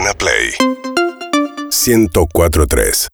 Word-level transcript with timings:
Urbana 0.00 0.14
Play 0.16 0.54
1043. 1.70 3.08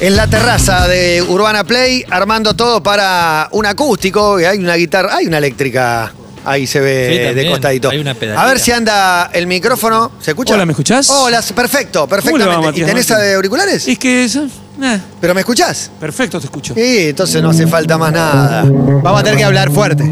En 0.00 0.16
la 0.16 0.26
terraza 0.26 0.88
de 0.88 1.20
Urbana 1.28 1.64
Play, 1.64 2.02
armando 2.08 2.54
todo 2.56 2.82
para 2.82 3.48
un 3.52 3.66
acústico. 3.66 4.36
Hay 4.36 4.56
una 4.58 4.76
guitarra, 4.76 5.16
hay 5.16 5.26
una 5.26 5.36
eléctrica. 5.36 6.14
Ahí 6.46 6.66
se 6.66 6.80
ve 6.80 7.28
Sí, 7.28 7.34
de 7.34 7.50
costadito. 7.50 7.90
Hay 7.90 7.98
una 7.98 8.14
pedalera. 8.14 8.42
a 8.42 8.46
ver 8.46 8.58
si 8.58 8.72
anda 8.72 9.28
el 9.34 9.46
micrófono. 9.46 10.12
¿Se 10.18 10.30
escucha? 10.30 10.54
Hola, 10.54 10.64
¿me 10.64 10.72
escuchás? 10.72 11.10
Hola, 11.10 11.42
perfecto, 11.54 12.08
¿Cómo 12.08 12.38
le 12.38 12.46
va, 12.46 12.56
perfectamente. 12.56 12.62
¿Y 12.62 12.64
Matías 12.70 12.86
tenés 12.88 13.10
Martín? 13.10 13.34
auriculares? 13.34 13.86
Es 13.86 13.98
que 13.98 14.24
eso. 14.24 14.46
eh, 14.82 14.98
¿Pero 15.20 15.34
me 15.34 15.40
escuchás? 15.40 15.90
perfecto, 16.00 16.40
te 16.40 16.46
escucho. 16.46 16.72
Sí, 16.74 17.08
entonces 17.10 17.42
no 17.42 17.50
hace 17.50 17.66
falta 17.66 17.98
más 17.98 18.12
nada. 18.14 18.62
Vamos 18.64 19.20
a 19.20 19.24
tener 19.24 19.36
que 19.38 19.44
hablar 19.44 19.70
fuerte. 19.70 20.10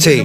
Sí. 0.00 0.24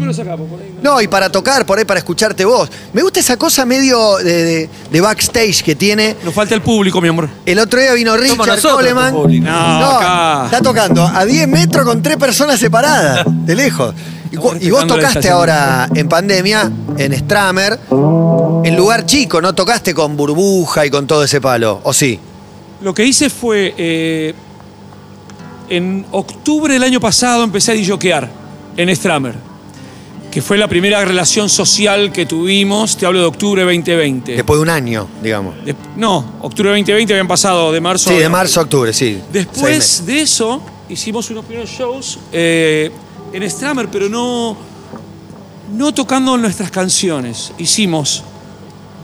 No, 0.82 1.02
y 1.02 1.08
para 1.08 1.30
tocar, 1.30 1.66
por 1.66 1.78
ahí, 1.78 1.86
para 1.86 2.00
escucharte 2.00 2.46
vos. 2.46 2.70
Me 2.94 3.02
gusta 3.02 3.20
esa 3.20 3.38
cosa 3.38 3.66
medio 3.66 4.18
de, 4.18 4.44
de- 4.44 4.70
de 4.92 5.02
backstage 5.02 5.64
que 5.64 5.76
tiene. 5.76 6.16
Nos 6.24 6.34
falta 6.34 6.56
el 6.56 6.62
público, 6.62 7.02
mi 7.02 7.08
amor. 7.10 7.28
El 7.46 7.60
otro 7.60 7.80
día 7.80 7.94
vino 7.94 8.16
Richard 8.16 8.62
Coleman. 8.62 9.14
No, 9.44 9.90
acá. 9.98 10.46
Está 10.46 10.62
tocando 10.62 11.06
a 11.06 11.26
10 11.26 11.48
metros 11.48 11.86
con 11.86 12.02
tres 12.02 12.18
personas 12.18 12.60
separadas, 12.60 13.26
de 13.28 13.56
lejos. 13.56 13.94
Y, 14.32 14.70
vos 14.70 14.86
tocaste 14.88 15.30
ahora 15.30 15.88
en 15.96 16.10
pandemia, 16.10 16.70
en 16.98 17.14
Stramer, 17.18 17.80
en 18.64 18.76
lugar 18.76 19.06
chico, 19.06 19.42
no 19.42 19.54
tocaste 19.56 19.94
con 19.94 20.18
burbuja 20.18 20.86
y 20.86 20.90
con 20.90 21.08
todo 21.08 21.24
ese 21.24 21.40
palo, 21.40 21.80
¿o 21.84 21.94
sí? 21.94 22.20
Lo 22.82 22.94
que 22.94 23.06
hice 23.06 23.30
fue. 23.30 23.74
eh, 23.78 24.34
en 25.70 26.06
octubre 26.12 26.74
del 26.74 26.84
año 26.84 27.00
pasado 27.00 27.44
empecé 27.44 27.72
a 27.72 27.76
disjoquear 27.76 28.30
en 28.78 28.96
Stramer. 28.96 29.34
Que 30.36 30.42
fue 30.42 30.58
la 30.58 30.68
primera 30.68 31.06
relación 31.06 31.48
social 31.48 32.12
que 32.12 32.26
tuvimos. 32.26 32.98
Te 32.98 33.06
hablo 33.06 33.20
de 33.22 33.26
octubre 33.26 33.62
2020. 33.64 34.34
Después 34.36 34.58
de 34.58 34.64
un 34.64 34.70
año, 34.70 35.08
digamos. 35.24 35.56
De- 35.64 35.74
no, 35.96 36.34
octubre 36.42 36.72
2020 36.72 37.14
habían 37.14 37.28
pasado 37.30 37.72
de 37.72 37.80
marzo 37.80 38.10
Sí, 38.10 38.18
a- 38.18 38.20
de 38.20 38.28
marzo 38.28 38.60
a 38.60 38.64
octubre, 38.64 38.92
sí. 38.92 39.22
Después 39.32 40.06
de 40.06 40.20
eso, 40.20 40.62
hicimos 40.90 41.30
unos 41.30 41.46
primeros 41.46 41.70
shows 41.70 42.20
eh, 42.34 42.92
en 43.32 43.50
Stramer, 43.50 43.88
pero 43.90 44.10
no, 44.10 44.58
no 45.74 45.94
tocando 45.94 46.36
nuestras 46.38 46.70
canciones. 46.70 47.54
Hicimos 47.58 48.22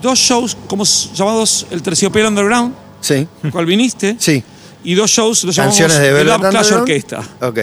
dos 0.02 0.20
shows 0.20 0.58
como 0.68 0.84
llamados 0.84 1.66
El 1.72 1.82
Terciopelo 1.82 2.28
Underground, 2.28 2.74
Sí, 3.00 3.26
cual 3.54 3.66
viniste, 3.66 4.18
sí. 4.20 4.44
y 4.84 4.96
dos 4.96 5.10
shows 5.10 5.46
los 5.46 5.56
llamamos 5.56 5.78
Canciones 5.78 5.98
de 5.98 6.10
el 6.10 6.14
Velvet 6.14 6.36
Up 6.44 6.50
Clash. 6.50 6.72
Orquesta. 6.74 7.24
Ok. 7.40 7.60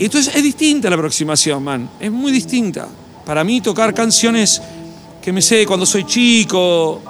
Y 0.00 0.06
entonces 0.06 0.34
es 0.34 0.42
distinta 0.42 0.88
la 0.90 0.96
aproximación, 0.96 1.62
man. 1.62 1.88
Es 2.00 2.10
muy 2.10 2.32
distinta. 2.32 2.88
Para 3.24 3.44
mí 3.44 3.60
tocar 3.60 3.94
canciones 3.94 4.60
que 5.22 5.32
me 5.32 5.42
sé 5.42 5.66
cuando 5.66 5.84
soy 5.86 6.04
chico 6.04 7.00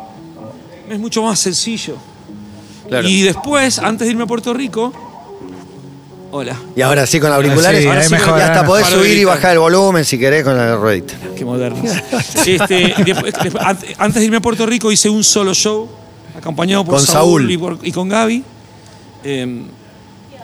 es 0.90 0.98
mucho 0.98 1.22
más 1.22 1.38
sencillo. 1.38 1.96
Claro. 2.88 3.08
Y 3.08 3.22
después, 3.22 3.78
antes 3.78 4.06
de 4.06 4.10
irme 4.10 4.24
a 4.24 4.26
Puerto 4.26 4.52
Rico, 4.52 4.92
hola. 6.32 6.56
Y 6.74 6.80
ahora 6.82 7.06
sí 7.06 7.20
con 7.20 7.30
auriculares. 7.32 7.82
Sí, 7.82 7.88
ahora 7.88 8.02
sí 8.02 8.10
mejor. 8.10 8.38
y 8.38 8.42
hasta 8.42 8.66
podés 8.66 8.84
Paro 8.86 8.96
de 8.98 9.02
subir 9.04 9.18
y 9.18 9.24
bajar 9.24 9.52
el 9.52 9.60
volumen 9.60 10.04
si 10.04 10.18
querés 10.18 10.42
con 10.42 10.56
la 10.56 10.74
ruedita. 10.76 11.14
Qué 11.36 11.44
modernos. 11.44 11.88
Este, 12.44 12.94
después- 13.04 13.34
después- 13.40 13.64
an- 13.64 13.78
antes 13.98 14.20
de 14.20 14.24
irme 14.24 14.38
a 14.38 14.40
Puerto 14.40 14.66
Rico 14.66 14.90
hice 14.90 15.08
un 15.08 15.22
solo 15.22 15.54
show, 15.54 15.88
acompañado 16.36 16.84
por 16.84 16.96
Con 16.96 17.06
Saúl, 17.06 17.42
Saúl. 17.42 17.50
Y, 17.52 17.56
por- 17.58 17.78
y 17.84 17.92
con 17.92 18.08
Gaby. 18.08 18.42
Eh, 19.22 19.62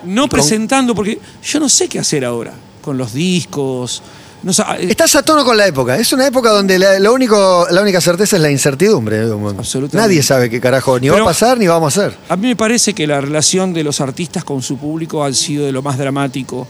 no 0.05 0.29
presentando, 0.29 0.95
porque 0.95 1.19
yo 1.43 1.61
no 1.61 1.69
sé 1.69 1.89
qué 1.89 1.99
hacer 1.99 2.25
ahora 2.25 2.53
con 2.83 2.97
los 2.99 3.13
discos. 3.13 4.03
No 4.43 4.53
eh, 4.53 4.87
Estás 4.91 5.17
a 5.17 5.23
tono 5.23 5.45
con 5.45 5.57
la 5.57 5.67
época. 5.67 5.97
Es 5.97 6.13
una 6.13 6.27
época 6.27 6.51
donde 6.51 6.79
la, 6.79 6.99
lo 7.01 7.13
único, 7.13 7.67
la 7.71 7.83
única 7.83 8.01
certeza 8.01 8.37
es 8.37 8.43
la 8.43 8.51
incertidumbre. 8.51 9.23
Absolutamente. 9.23 9.97
Nadie 9.97 10.23
sabe 10.23 10.49
qué 10.51 10.61
carajo 10.61 11.01
ni 11.01 11.09
va 11.09 11.21
a 11.21 11.25
pasar 11.25 11.59
ni 11.59 11.67
vamos 11.67 11.97
a 11.97 12.01
hacer. 12.03 12.17
A 12.29 12.37
mí 12.37 12.49
me 12.49 12.57
parece 12.57 12.95
que 12.95 13.07
la 13.07 13.21
relación 13.21 13.73
de 13.73 13.83
los 13.83 14.01
artistas 14.01 14.45
con 14.45 14.63
su 14.63 14.77
público 14.79 15.25
ha 15.25 15.33
sido 15.33 15.67
de 15.67 15.73
lo 15.73 15.83
más 15.83 15.99
dramático. 15.99 16.67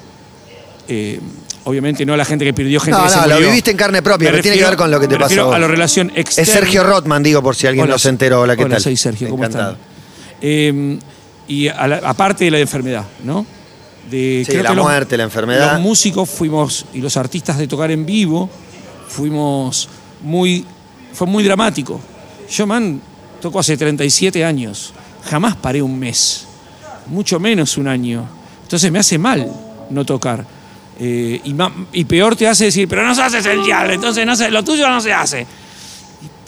Eh, 0.88 1.20
obviamente 1.64 2.06
no 2.06 2.16
la 2.16 2.24
gente 2.24 2.44
que 2.44 2.54
perdió 2.54 2.78
gente 2.80 2.96
No, 2.98 3.04
que 3.04 3.10
se 3.10 3.16
no, 3.20 3.26
lo 3.26 3.38
viviste 3.40 3.72
en 3.72 3.76
carne 3.76 4.00
propia, 4.00 4.30
pero 4.30 4.42
tiene 4.42 4.56
que 4.58 4.64
ver 4.64 4.76
con 4.76 4.90
lo 4.90 5.00
que 5.00 5.08
te 5.08 5.18
pasó 5.18 5.52
a 5.52 5.56
a 5.56 5.58
la 5.58 5.66
relación 5.66 6.10
Es 6.14 6.20
externa. 6.38 6.52
Sergio 6.52 6.84
Rotman, 6.84 7.22
digo, 7.24 7.42
por 7.42 7.56
si 7.56 7.66
alguien 7.66 7.84
Hola, 7.84 7.94
no 7.94 7.98
se 7.98 8.08
enteró. 8.08 8.42
Hola, 8.42 8.56
¿qué 8.56 8.62
hola, 8.64 8.76
tal? 8.76 8.82
soy 8.84 8.96
Sergio, 8.96 9.28
¿cómo 9.28 9.42
Encantado. 9.44 9.72
están? 9.72 9.86
Eh, 10.40 10.98
y 11.48 11.68
aparte 11.68 12.44
de 12.46 12.50
la 12.50 12.58
enfermedad, 12.58 13.04
¿no? 13.24 13.44
De, 14.10 14.42
Sí, 14.44 14.52
creo 14.52 14.62
la 14.64 14.70
que 14.70 14.76
los- 14.76 14.84
muerte, 14.84 15.16
la 15.16 15.24
enfermedad. 15.24 15.72
Los 15.72 15.80
músicos 15.80 16.28
fuimos, 16.30 16.86
y 16.94 16.98
los 17.00 17.16
artistas 17.16 17.58
de 17.58 17.66
tocar 17.66 17.90
en 17.90 18.06
vivo, 18.06 18.48
fuimos 19.08 19.88
muy. 20.22 20.64
Fue 21.12 21.26
muy 21.26 21.42
dramático. 21.44 22.00
Yo, 22.50 22.66
man, 22.66 23.00
toco 23.40 23.58
hace 23.58 23.76
37 23.76 24.44
años. 24.44 24.92
Jamás 25.24 25.56
paré 25.56 25.80
un 25.82 25.98
mes. 25.98 26.46
Mucho 27.06 27.40
menos 27.40 27.76
un 27.78 27.88
año. 27.88 28.28
Entonces 28.62 28.90
me 28.92 28.98
hace 28.98 29.18
mal 29.18 29.50
no 29.90 30.04
tocar. 30.04 30.44
Eh, 30.98 31.40
y, 31.44 31.54
y 31.92 32.04
peor 32.04 32.36
te 32.36 32.46
hace 32.48 32.66
decir, 32.66 32.86
pero 32.88 33.04
no 33.06 33.14
se 33.14 33.22
hace 33.22 33.38
esencial, 33.38 33.90
entonces 33.90 34.24
no 34.26 34.34
se, 34.34 34.50
lo 34.50 34.62
tuyo 34.64 34.88
no 34.88 35.00
se 35.00 35.12
hace. 35.12 35.42
Y 35.42 35.46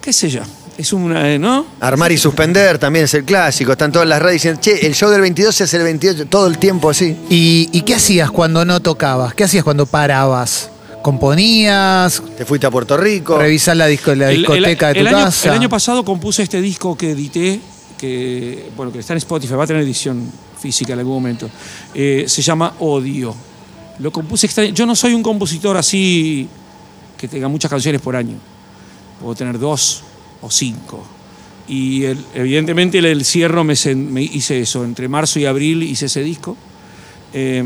qué 0.03 0.13
sé 0.13 0.29
yo. 0.31 0.41
Es 0.79 0.93
una, 0.93 1.29
eh, 1.29 1.39
¿no? 1.41 1.67
Armar 1.81 2.13
y 2.13 2.17
suspender 2.19 2.79
también 2.79 3.05
es 3.07 3.15
el 3.15 3.25
clásico. 3.25 3.73
Están 3.73 3.91
todas 3.91 4.07
las 4.07 4.23
redes 4.23 4.35
diciendo, 4.35 4.61
che, 4.63 4.87
el 4.87 4.95
show 4.95 5.11
del 5.11 5.21
22 5.21 5.53
se 5.55 5.65
hace 5.65 5.77
el 5.77 5.83
28, 5.83 6.27
todo 6.27 6.47
el 6.47 6.57
tiempo 6.59 6.89
así. 6.89 7.17
¿Y, 7.29 7.69
y 7.73 7.83
qué 7.83 7.97
hacías 7.97 8.31
cuando 8.31 8.65
no 8.65 8.79
tocabas? 8.81 9.35
¿Qué 9.35 9.43
hacías 9.43 9.65
cuando 9.65 9.87
parabas? 9.87 10.71
¿Componías? 11.03 12.23
Te 12.37 12.45
fuiste 12.45 12.67
a 12.67 12.71
Puerto 12.71 12.97
Rico. 12.97 13.37
¿Revisar 13.39 13.77
la, 13.77 13.87
disco- 13.87 14.15
la 14.15 14.27
El- 14.31 14.37
el- 14.37 14.39
discoteca 14.43 14.89
de 14.89 14.95
tu 14.95 15.01
el 15.01 15.07
año, 15.09 15.25
casa? 15.25 15.49
El 15.49 15.55
año 15.57 15.69
pasado 15.69 16.05
compuse 16.05 16.45
este 16.45 16.61
disco 16.61 16.97
que 16.97 17.11
edité, 17.11 17.61
que, 17.99 18.71
bueno, 18.77 18.93
que 18.93 19.01
está 19.01 19.15
en 19.15 19.19
Spotify, 19.19 19.55
va 19.55 19.65
a 19.65 19.67
tener 19.67 19.83
edición 19.83 20.31
física 20.61 20.93
en 20.93 21.01
algún 21.01 21.15
momento. 21.15 21.51
Eh, 21.93 22.25
se 22.29 22.41
llama 22.41 22.75
Odio. 22.79 23.35
Lo 23.99 24.13
compuse 24.13 24.47
extraño. 24.47 24.73
Yo 24.73 24.87
no 24.87 24.95
soy 24.95 25.13
un 25.15 25.25
compositor 25.25 25.77
así 25.77 26.49
que 27.17 27.27
tenga 27.27 27.49
muchas 27.49 27.69
canciones 27.69 28.01
por 28.01 28.15
año. 28.15 28.37
Puedo 29.21 29.35
tener 29.35 29.59
dos 29.59 30.05
o 30.43 30.51
cinco. 30.51 31.05
Y 31.69 32.05
el- 32.05 32.25
evidentemente 32.35 32.99
el, 32.99 33.05
el 33.05 33.25
cierro 33.25 33.65
me, 33.65 33.75
hice 33.75 34.61
eso. 34.61 34.85
Entre 34.85 35.09
marzo 35.09 35.39
y 35.39 35.47
abril 35.47 35.83
hice 35.83 36.07
ese 36.07 36.23
disco. 36.23 36.57
Eh, 37.33 37.63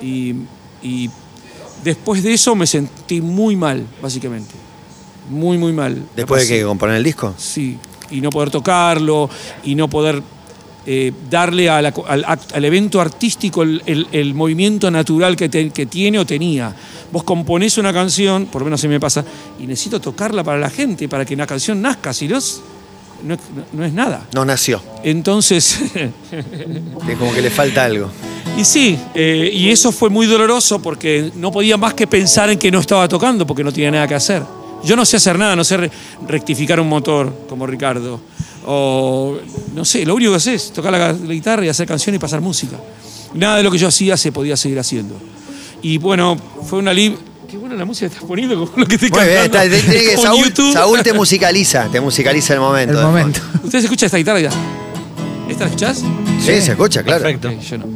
y, 0.00 0.34
y 0.82 1.10
después 1.84 2.22
de 2.22 2.34
eso 2.34 2.54
me 2.54 2.66
sentí 2.66 3.20
muy 3.20 3.56
mal, 3.56 3.86
básicamente. 4.00 4.54
Muy, 5.28 5.58
muy 5.58 5.72
mal. 5.72 6.02
Después 6.16 6.48
de 6.48 6.56
que 6.58 6.64
componer 6.64 6.96
el 6.96 7.04
disco. 7.04 7.34
Sí, 7.36 7.78
y 8.10 8.20
no 8.20 8.30
poder 8.30 8.50
tocarlo, 8.50 9.30
y 9.64 9.74
no 9.74 9.88
poder 9.88 10.22
eh, 10.86 11.12
darle 11.30 11.68
a 11.68 11.82
la 11.82 11.92
al, 12.08 12.64
evento 12.64 13.00
artístico 13.00 13.62
el, 13.62 13.82
el- 13.86 14.06
el 14.12 14.34
movimiento 14.34 14.90
natural 14.90 15.36
que, 15.36 15.48
te- 15.48 15.70
que 15.70 15.86
tiene 15.86 16.18
o 16.18 16.24
tenía. 16.26 16.74
Vos 17.12 17.24
componés 17.24 17.76
una 17.78 17.92
canción, 17.92 18.46
por 18.46 18.62
lo 18.62 18.66
menos 18.66 18.80
se 18.80 18.88
me 18.88 18.98
pasa, 19.00 19.24
y 19.58 19.66
necesito 19.66 20.00
tocarla 20.00 20.42
para 20.44 20.58
la 20.58 20.70
gente, 20.70 21.08
para 21.08 21.24
que 21.24 21.34
una 21.34 21.46
canción 21.46 21.82
nazca, 21.82 22.12
si 22.14 22.28
no, 22.28 22.38
es- 22.38 22.60
no, 23.22 23.34
es- 23.34 23.40
no 23.72 23.84
es 23.84 23.92
nada. 23.92 24.26
No 24.34 24.44
nació. 24.44 24.80
Entonces, 25.04 25.78
Es 27.08 27.16
como 27.18 27.32
que 27.34 27.42
le 27.42 27.50
falta 27.50 27.84
algo. 27.84 28.10
y 28.56 28.64
sí, 28.64 28.98
eh, 29.14 29.50
y 29.52 29.68
eso 29.70 29.92
fue 29.92 30.08
muy 30.08 30.26
doloroso 30.26 30.80
porque 30.80 31.30
no 31.36 31.50
podía 31.52 31.76
más 31.76 31.94
que 31.94 32.06
pensar 32.06 32.48
en 32.50 32.58
que 32.58 32.70
no 32.70 32.80
estaba 32.80 33.06
tocando 33.08 33.46
porque 33.46 33.62
no 33.64 33.72
tenía 33.72 33.90
nada 33.90 34.06
que 34.08 34.14
hacer. 34.14 34.42
Yo 34.82 34.96
no 34.96 35.04
sé 35.04 35.18
hacer 35.18 35.38
nada, 35.38 35.54
no 35.54 35.62
sé 35.64 35.76
re- 35.76 35.90
rectificar 36.26 36.80
un 36.80 36.88
motor 36.88 37.30
como 37.50 37.66
Ricardo. 37.66 38.18
O 38.66 39.38
no 39.74 39.84
sé, 39.84 40.04
lo 40.04 40.14
único 40.14 40.32
que 40.32 40.40
sé 40.40 40.54
es 40.54 40.72
tocar 40.72 40.92
la, 40.92 40.98
la 41.12 41.32
guitarra 41.32 41.64
y 41.64 41.68
hacer 41.68 41.86
canciones 41.86 42.18
y 42.18 42.20
pasar 42.20 42.40
música. 42.40 42.76
Nada 43.34 43.56
de 43.58 43.62
lo 43.62 43.70
que 43.70 43.78
yo 43.78 43.88
hacía 43.88 44.16
se 44.16 44.32
podía 44.32 44.56
seguir 44.56 44.78
haciendo. 44.78 45.14
Y 45.82 45.98
bueno, 45.98 46.36
fue 46.68 46.78
una 46.78 46.90
alivio. 46.90 47.18
Qué 47.48 47.56
buena 47.56 47.74
la 47.74 47.84
música 47.84 48.08
que 48.08 48.14
estás 48.14 48.28
poniendo 48.28 48.66
con 48.70 48.80
lo 48.80 48.86
que 48.86 48.94
estoy 48.96 49.10
Muy 49.10 49.24
bien, 49.24 49.48
cantando. 49.50 49.74
está, 49.74 49.92
como 49.92 50.10
en 50.10 50.18
Saúl, 50.22 50.44
YouTube. 50.44 50.72
Saúl 50.72 51.02
te 51.02 51.12
musicaliza, 51.12 51.88
te 51.90 52.00
musicaliza 52.00 52.54
el 52.54 52.60
momento. 52.60 52.92
El 52.92 52.98
de 52.98 53.04
momento. 53.04 53.40
¿Ustedes 53.64 53.84
escuchan 53.84 54.06
esta 54.06 54.18
guitarra 54.18 54.40
ya? 54.40 54.50
¿Esta 55.48 55.64
la 55.64 55.70
escuchás? 55.70 55.98
Sí, 56.38 56.60
se 56.60 56.70
escucha, 56.72 57.02
claro. 57.02 57.24
Perfecto. 57.24 57.50
Yo 57.60 57.78
no. 57.78 57.86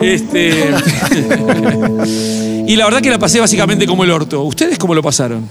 Este. 0.00 0.70
y 2.66 2.76
la 2.76 2.84
verdad 2.84 3.00
que 3.00 3.10
la 3.10 3.18
pasé 3.18 3.40
básicamente 3.40 3.86
como 3.86 4.04
el 4.04 4.10
orto. 4.10 4.42
¿Ustedes 4.42 4.78
cómo 4.78 4.94
lo 4.94 5.02
pasaron? 5.02 5.48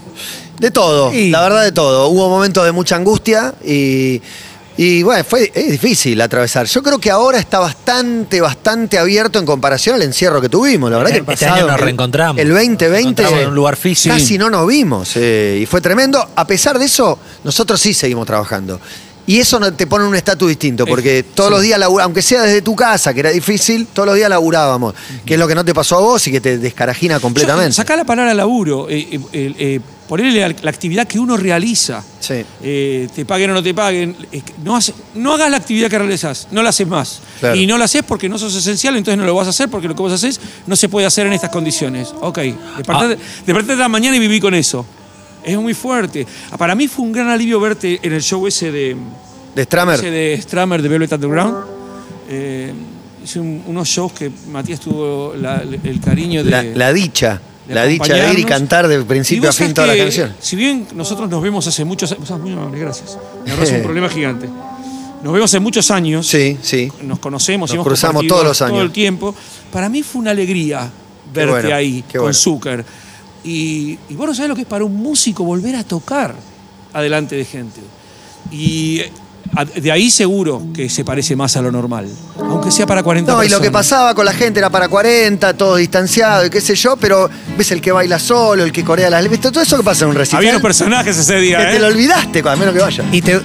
De 0.59 0.71
todo, 0.71 1.11
la 1.13 1.41
verdad 1.41 1.63
de 1.63 1.71
todo. 1.71 2.07
Hubo 2.09 2.29
momentos 2.29 2.63
de 2.65 2.71
mucha 2.71 2.95
angustia 2.95 3.53
y, 3.65 4.21
y 4.77 5.03
bueno, 5.03 5.23
fue 5.23 5.51
es 5.53 5.71
difícil 5.71 6.19
atravesar. 6.21 6.65
Yo 6.67 6.81
creo 6.81 6.97
que 6.99 7.11
ahora 7.11 7.39
está 7.39 7.59
bastante, 7.59 8.39
bastante 8.41 8.97
abierto 8.97 9.39
en 9.39 9.45
comparación 9.45 9.95
al 9.95 10.01
encierro 10.03 10.39
que 10.41 10.49
tuvimos. 10.49 10.89
La 10.91 10.97
verdad 10.97 11.11
que 11.11 11.17
el 11.17 11.23
Este 11.29 11.45
pasado, 11.45 11.55
año 11.55 11.67
nos 11.67 11.75
el- 11.79 11.81
reencontramos. 11.83 12.41
El 12.41 12.49
2020 12.49 12.89
Nos 12.91 12.99
encontramos 13.01 13.39
en 13.41 13.47
un 13.49 13.55
lugar 13.55 13.75
físico. 13.75 14.15
casi 14.15 14.37
no 14.37 14.49
nos 14.49 14.65
vimos 14.67 15.11
eh, 15.15 15.59
y 15.61 15.65
fue 15.65 15.81
tremendo. 15.81 16.25
A 16.35 16.45
pesar 16.47 16.79
de 16.79 16.85
eso, 16.85 17.19
nosotros 17.43 17.79
sí 17.81 17.93
seguimos 17.93 18.25
trabajando. 18.25 18.79
Y 19.27 19.39
eso 19.39 19.59
no- 19.59 19.73
te 19.73 19.87
pone 19.87 20.03
en 20.03 20.09
un 20.09 20.15
estatus 20.15 20.47
distinto, 20.49 20.85
porque 20.85 21.23
todos 21.23 21.49
los 21.49 21.61
días, 21.61 21.81
aunque 21.81 22.21
sea 22.21 22.43
desde 22.43 22.61
tu 22.61 22.75
casa, 22.75 23.13
que 23.13 23.21
era 23.21 23.31
difícil, 23.31 23.87
todos 23.91 24.05
los 24.07 24.15
días 24.15 24.29
laburábamos. 24.29 24.93
Que 25.25 25.33
es 25.33 25.39
lo 25.39 25.47
que 25.47 25.55
no 25.55 25.65
te 25.65 25.73
pasó 25.73 25.97
a 25.97 26.01
vos 26.01 26.25
y 26.27 26.31
que 26.31 26.39
te 26.41 26.57
descarajina 26.59 27.19
completamente. 27.19 27.71
Yo- 27.71 27.75
Sacá 27.75 27.95
la 27.95 28.03
palabra 28.05 28.33
laburo. 28.33 28.87
eh, 28.89 29.07
eh, 29.11 29.19
eh, 29.33 29.53
eh, 29.57 29.79
ponerle 30.07 30.39
la, 30.41 30.55
la 30.61 30.69
actividad 30.69 31.07
que 31.07 31.17
uno 31.17 31.35
realiza. 31.37 32.03
Sí. 32.19 32.45
Eh, 32.61 33.07
te 33.15 33.25
paguen 33.25 33.49
o 33.49 33.53
no 33.55 33.63
te 33.63 33.73
paguen. 33.73 34.15
No, 34.63 34.75
hace- 34.75 34.93
no 35.15 35.33
hagas 35.33 35.49
la 35.49 35.57
actividad 35.57 35.89
que 35.89 35.97
realizas, 35.97 36.47
no 36.51 36.61
la 36.61 36.69
haces 36.69 36.87
más. 36.87 37.21
Claro. 37.39 37.55
Y 37.55 37.65
no 37.65 37.79
la 37.79 37.85
haces 37.85 38.03
porque 38.03 38.29
no 38.29 38.37
sos 38.37 38.53
esencial, 38.55 38.95
entonces 38.95 39.17
no 39.17 39.25
lo 39.25 39.33
vas 39.33 39.47
a 39.47 39.49
hacer 39.49 39.69
porque 39.69 39.87
lo 39.87 39.95
que 39.95 40.03
vos 40.03 40.13
haces 40.13 40.39
no 40.67 40.75
se 40.75 40.87
puede 40.89 41.07
hacer 41.07 41.25
en 41.25 41.33
estas 41.33 41.49
condiciones. 41.49 42.09
Ok, 42.21 42.37
despertate, 42.77 43.17
despertate 43.47 43.73
de 43.75 43.81
la 43.81 43.89
mañana 43.89 44.15
y 44.17 44.19
viví 44.19 44.39
con 44.39 44.53
eso. 44.53 44.85
Es 45.45 45.57
muy 45.57 45.73
fuerte. 45.73 46.25
Ah, 46.51 46.57
Para 46.57 46.73
mí 46.75 46.87
fue 46.87 47.05
un 47.05 47.11
gran 47.11 47.29
alivio 47.29 47.59
verte 47.59 47.99
en 48.01 48.13
el 48.13 48.21
show 48.21 48.47
ese 48.47 48.71
de, 48.71 48.95
De 49.55 49.63
Stramer. 49.63 49.99
ese 49.99 50.09
de 50.11 50.41
Stramer 50.41 50.81
de 50.81 50.89
Velvet 50.89 51.11
Underground. 51.13 51.55
Eh, 52.29 52.73
hice 53.23 53.39
un- 53.39 53.63
unos 53.67 53.87
shows 53.87 54.11
que 54.13 54.31
Matías 54.51 54.79
tuvo 54.79 55.33
la- 55.35 55.63
el 55.83 56.01
cariño 56.01 56.43
de. 56.43 56.49
La, 56.51 56.63
la 56.63 56.93
dicha. 56.93 57.39
de 57.67 57.73
La 57.75 57.85
dicha 57.85 58.13
de 58.13 58.33
ir 58.33 58.39
y 58.39 58.43
cantar 58.43 58.87
de 58.87 58.99
Y 58.99 59.03
principio 59.03 59.49
a 59.49 59.53
fin 59.53 59.73
toda 59.73 59.87
la 59.87 59.97
canción. 59.97 60.33
Si 60.39 60.55
bien 60.55 60.87
nosotros 60.95 61.27
nos 61.29 61.41
vemos 61.41 61.65
hace 61.67 61.83
muchos 61.85 62.11
años. 62.11 62.29
Muy 62.39 62.51
amable, 62.53 62.79
gracias. 62.79 63.17
Me 63.45 63.51
ahorras 63.51 63.71
un 63.71 63.81
problema 63.83 64.07
gigante. 64.09 64.47
Nos 65.23 65.33
vemos 65.33 65.49
hace 65.49 65.59
muchos 65.59 65.89
años. 65.89 66.27
Sí, 66.27 66.57
sí. 66.61 66.91
Nos 67.01 67.17
conocemos 67.17 67.69
Nos 67.69 67.75
hemos 67.75 67.87
cruzamos 67.87 68.27
todos 68.27 68.43
los 68.43 68.61
años. 68.61 68.73
Todo 68.73 68.83
el 68.83 68.91
tiempo. 68.91 69.33
Para 69.71 69.89
mí 69.89 70.03
fue 70.03 70.21
una 70.21 70.29
alegría 70.31 70.91
verte 71.33 71.51
bueno, 71.51 71.75
ahí 71.75 72.03
con. 72.15 72.31
Zucker. 72.33 72.85
Y, 73.45 73.97
y 74.09 74.15
vos 74.15 74.27
no 74.27 74.33
sabés 74.35 74.49
lo 74.49 74.55
que 74.55 74.61
es 74.63 74.67
para 74.67 74.83
un 74.83 74.95
músico 74.95 75.43
volver 75.43 75.75
a 75.75 75.83
tocar 75.83 76.33
adelante 76.93 77.35
de 77.35 77.45
gente. 77.45 77.79
Y 78.51 79.01
a- 79.55 79.65
de 79.65 79.91
ahí 79.91 80.09
seguro 80.09 80.63
que 80.73 80.89
se 80.89 81.05
parece 81.05 81.35
más 81.35 81.55
a 81.55 81.61
lo 81.61 81.71
normal. 81.71 82.07
Aunque 82.39 82.71
sea 82.71 82.85
para 82.87 83.03
40 83.03 83.31
No, 83.31 83.43
y 83.43 83.49
lo 83.49 83.61
que 83.61 83.69
pasaba 83.71 84.13
con 84.15 84.25
la 84.25 84.33
gente 84.33 84.59
era 84.59 84.69
para 84.69 84.89
40, 84.89 85.53
todo 85.55 85.75
distanciado 85.75 86.45
y 86.45 86.49
qué 86.49 86.59
sé 86.59 86.75
yo, 86.75 86.97
pero 86.97 87.29
ves 87.57 87.71
el 87.71 87.81
que 87.81 87.91
baila 87.91 88.17
solo, 88.19 88.63
el 88.63 88.71
que 88.71 88.83
corea 88.83 89.09
las 89.09 89.23
letras, 89.23 89.51
todo 89.53 89.61
eso 89.63 89.77
que 89.77 89.83
pasa 89.83 90.05
en 90.05 90.09
un 90.11 90.15
recital. 90.15 90.39
Había 90.39 90.49
unos 90.51 90.61
personajes 90.63 91.17
ese 91.17 91.35
día, 91.39 91.57
que 91.59 91.63
¿eh? 91.69 91.73
te 91.73 91.79
lo 91.79 91.87
olvidaste, 91.87 92.39
a 92.47 92.55
menos 92.55 92.73
que 92.73 92.81
vaya. 92.81 93.03
Y 93.11 93.21
te. 93.21 93.39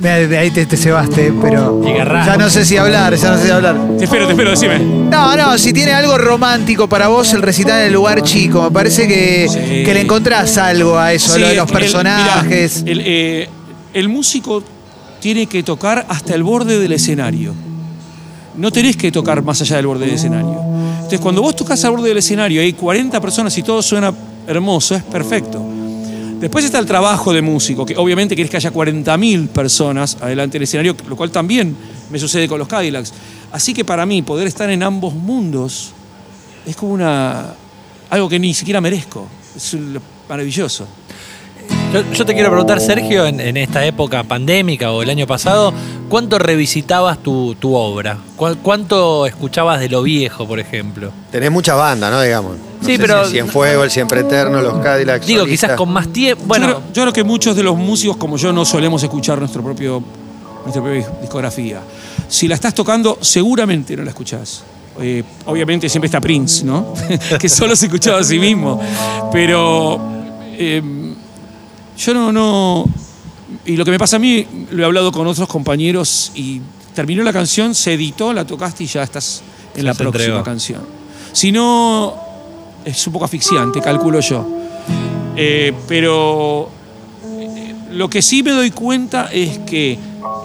De 0.00 0.38
ahí 0.38 0.50
te, 0.50 0.66
te 0.66 0.76
cebaste, 0.76 1.32
pero. 1.40 1.82
Ya 1.84 2.36
no 2.36 2.50
sé 2.50 2.64
si 2.64 2.76
hablar, 2.76 3.14
ya 3.16 3.30
no 3.30 3.38
sé 3.38 3.44
si 3.46 3.50
hablar. 3.50 3.76
Te 3.98 4.04
espero, 4.04 4.26
te 4.26 4.32
espero, 4.32 4.50
decime. 4.50 4.78
No, 4.80 5.36
no, 5.36 5.56
si 5.58 5.72
tiene 5.72 5.92
algo 5.92 6.18
romántico 6.18 6.88
para 6.88 7.08
vos 7.08 7.32
el 7.32 7.42
recital 7.42 7.80
en 7.80 7.86
el 7.86 7.92
lugar 7.92 8.22
chico, 8.22 8.62
me 8.62 8.70
parece 8.70 9.06
que, 9.08 9.46
Sí. 9.48 9.58
que 9.84 9.94
le 9.94 10.00
encontrás 10.02 10.58
algo 10.58 10.98
a 10.98 11.12
eso, 11.12 11.34
Sí, 11.34 11.40
lo 11.40 11.48
de 11.48 11.54
los 11.54 11.68
el- 11.68 11.72
personajes. 11.78 12.82
mirá, 12.82 12.92
el, 12.92 13.02
eh, 13.04 13.48
el 13.94 14.08
músico 14.08 14.62
tiene 15.20 15.46
que 15.46 15.62
tocar 15.62 16.04
hasta 16.08 16.34
el 16.34 16.42
borde 16.42 16.78
del 16.78 16.92
escenario. 16.92 17.54
No 18.56 18.70
tenés 18.70 18.96
que 18.96 19.10
tocar 19.10 19.42
más 19.42 19.60
allá 19.62 19.76
del 19.76 19.86
borde 19.86 20.06
del 20.06 20.14
escenario. 20.16 20.60
Entonces, 20.96 21.20
cuando 21.20 21.40
vos 21.42 21.56
tocas 21.56 21.82
al 21.84 21.92
borde 21.92 22.08
del 22.08 22.18
escenario 22.18 22.60
y 22.62 22.64
hay 22.66 22.72
40 22.72 23.20
personas 23.20 23.56
y 23.58 23.62
todo 23.62 23.82
suena 23.82 24.12
hermoso, 24.46 24.94
es 24.96 25.02
perfecto. 25.02 25.64
Después 26.44 26.62
está 26.62 26.78
el 26.78 26.84
trabajo 26.84 27.32
de 27.32 27.40
músico, 27.40 27.86
que 27.86 27.96
obviamente 27.96 28.36
querés 28.36 28.50
que 28.50 28.58
haya 28.58 28.70
40.000 28.70 29.48
personas 29.48 30.18
adelante 30.20 30.56
del 30.56 30.64
escenario, 30.64 30.94
lo 31.08 31.16
cual 31.16 31.30
también 31.30 31.74
me 32.10 32.18
sucede 32.18 32.46
con 32.46 32.58
los 32.58 32.68
Cadillacs. 32.68 33.14
Así 33.50 33.72
que 33.72 33.82
para 33.82 34.04
mí, 34.04 34.20
poder 34.20 34.46
estar 34.46 34.68
en 34.68 34.82
ambos 34.82 35.14
mundos 35.14 35.92
es 36.66 36.76
como 36.76 36.92
una 36.92 37.54
algo 38.10 38.28
que 38.28 38.38
ni 38.38 38.52
siquiera 38.52 38.82
merezco. 38.82 39.26
Es 39.56 39.74
maravilloso. 40.28 40.86
Yo, 41.94 42.02
yo 42.12 42.26
te 42.26 42.34
quiero 42.34 42.48
preguntar, 42.50 42.80
Sergio, 42.80 43.24
en, 43.24 43.38
en 43.38 43.56
esta 43.56 43.84
época 43.86 44.24
pandémica 44.24 44.90
o 44.90 45.02
el 45.02 45.10
año 45.10 45.28
pasado, 45.28 45.72
¿cuánto 46.08 46.40
revisitabas 46.40 47.18
tu, 47.22 47.54
tu 47.54 47.74
obra? 47.74 48.18
¿Cu- 48.34 48.56
¿Cuánto 48.62 49.26
escuchabas 49.26 49.78
de 49.78 49.88
lo 49.88 50.02
viejo, 50.02 50.44
por 50.46 50.58
ejemplo? 50.58 51.12
Tenés 51.30 51.52
muchas 51.52 51.76
bandas, 51.76 52.10
¿no? 52.10 52.20
Digamos. 52.20 52.56
No 52.56 52.86
Sí, 52.86 52.96
sé 52.96 52.98
pero- 52.98 53.18
si 53.20 53.26
el 53.26 53.30
Cienfuegos, 53.44 53.84
el 53.84 53.90
Siempre 53.92 54.20
Eterno, 54.20 54.60
los 54.60 54.78
Cadillacs. 54.80 55.24
Digo, 55.24 55.42
solistas. 55.42 55.68
quizás 55.70 55.78
con 55.78 55.88
más 55.92 56.08
tiempo. 56.12 56.42
Yo 56.42 56.48
Bueno, 56.48 56.66
creo, 56.66 56.82
yo 56.92 57.02
creo 57.02 57.12
que 57.12 57.22
muchos 57.24 57.54
de 57.54 57.62
los 57.62 57.76
músicos 57.76 58.16
como 58.16 58.36
yo 58.38 58.52
no 58.52 58.64
solemos 58.64 59.00
escuchar 59.04 59.38
nuestro 59.38 59.62
propio, 59.62 60.02
nuestra 60.64 60.82
propia 60.82 61.08
discografía. 61.20 61.80
Si 62.28 62.48
la 62.48 62.56
estás 62.56 62.74
tocando, 62.74 63.18
seguramente 63.20 63.96
no 63.96 64.02
la 64.02 64.10
escuchás. 64.10 64.64
Eh, 65.00 65.22
obviamente 65.46 65.88
siempre 65.88 66.06
está 66.06 66.20
Prince, 66.20 66.64
¿no? 66.64 66.92
que 67.38 67.48
solo 67.48 67.76
se 67.76 67.86
escuchaba 67.86 68.18
a 68.18 68.24
sí 68.24 68.38
mismo. 68.40 68.80
Pero 69.32 70.00
eh, 70.58 70.82
yo 71.96 72.14
no, 72.14 72.32
no... 72.32 72.86
Y 73.66 73.76
lo 73.76 73.84
que 73.84 73.90
me 73.90 73.98
pasa 73.98 74.16
a 74.16 74.18
mí, 74.18 74.46
lo 74.70 74.82
he 74.82 74.86
hablado 74.86 75.12
con 75.12 75.26
otros 75.26 75.48
compañeros 75.48 76.32
y 76.34 76.60
terminó 76.94 77.22
la 77.22 77.32
canción, 77.32 77.74
se 77.74 77.94
editó, 77.94 78.32
la 78.32 78.46
tocaste 78.46 78.84
y 78.84 78.86
ya 78.86 79.02
estás 79.02 79.42
en 79.76 79.84
la 79.84 79.92
se 79.92 79.98
próxima 79.98 80.24
entregó. 80.24 80.44
canción. 80.44 80.82
Si 81.32 81.52
no, 81.52 82.14
es 82.84 83.06
un 83.06 83.12
poco 83.12 83.24
asfixiante, 83.24 83.80
calculo 83.80 84.20
yo. 84.20 84.46
Eh, 85.36 85.72
pero 85.88 86.68
eh, 87.26 87.74
lo 87.90 88.08
que 88.08 88.22
sí 88.22 88.42
me 88.42 88.52
doy 88.52 88.70
cuenta 88.70 89.30
es 89.32 89.58
que 89.60 89.98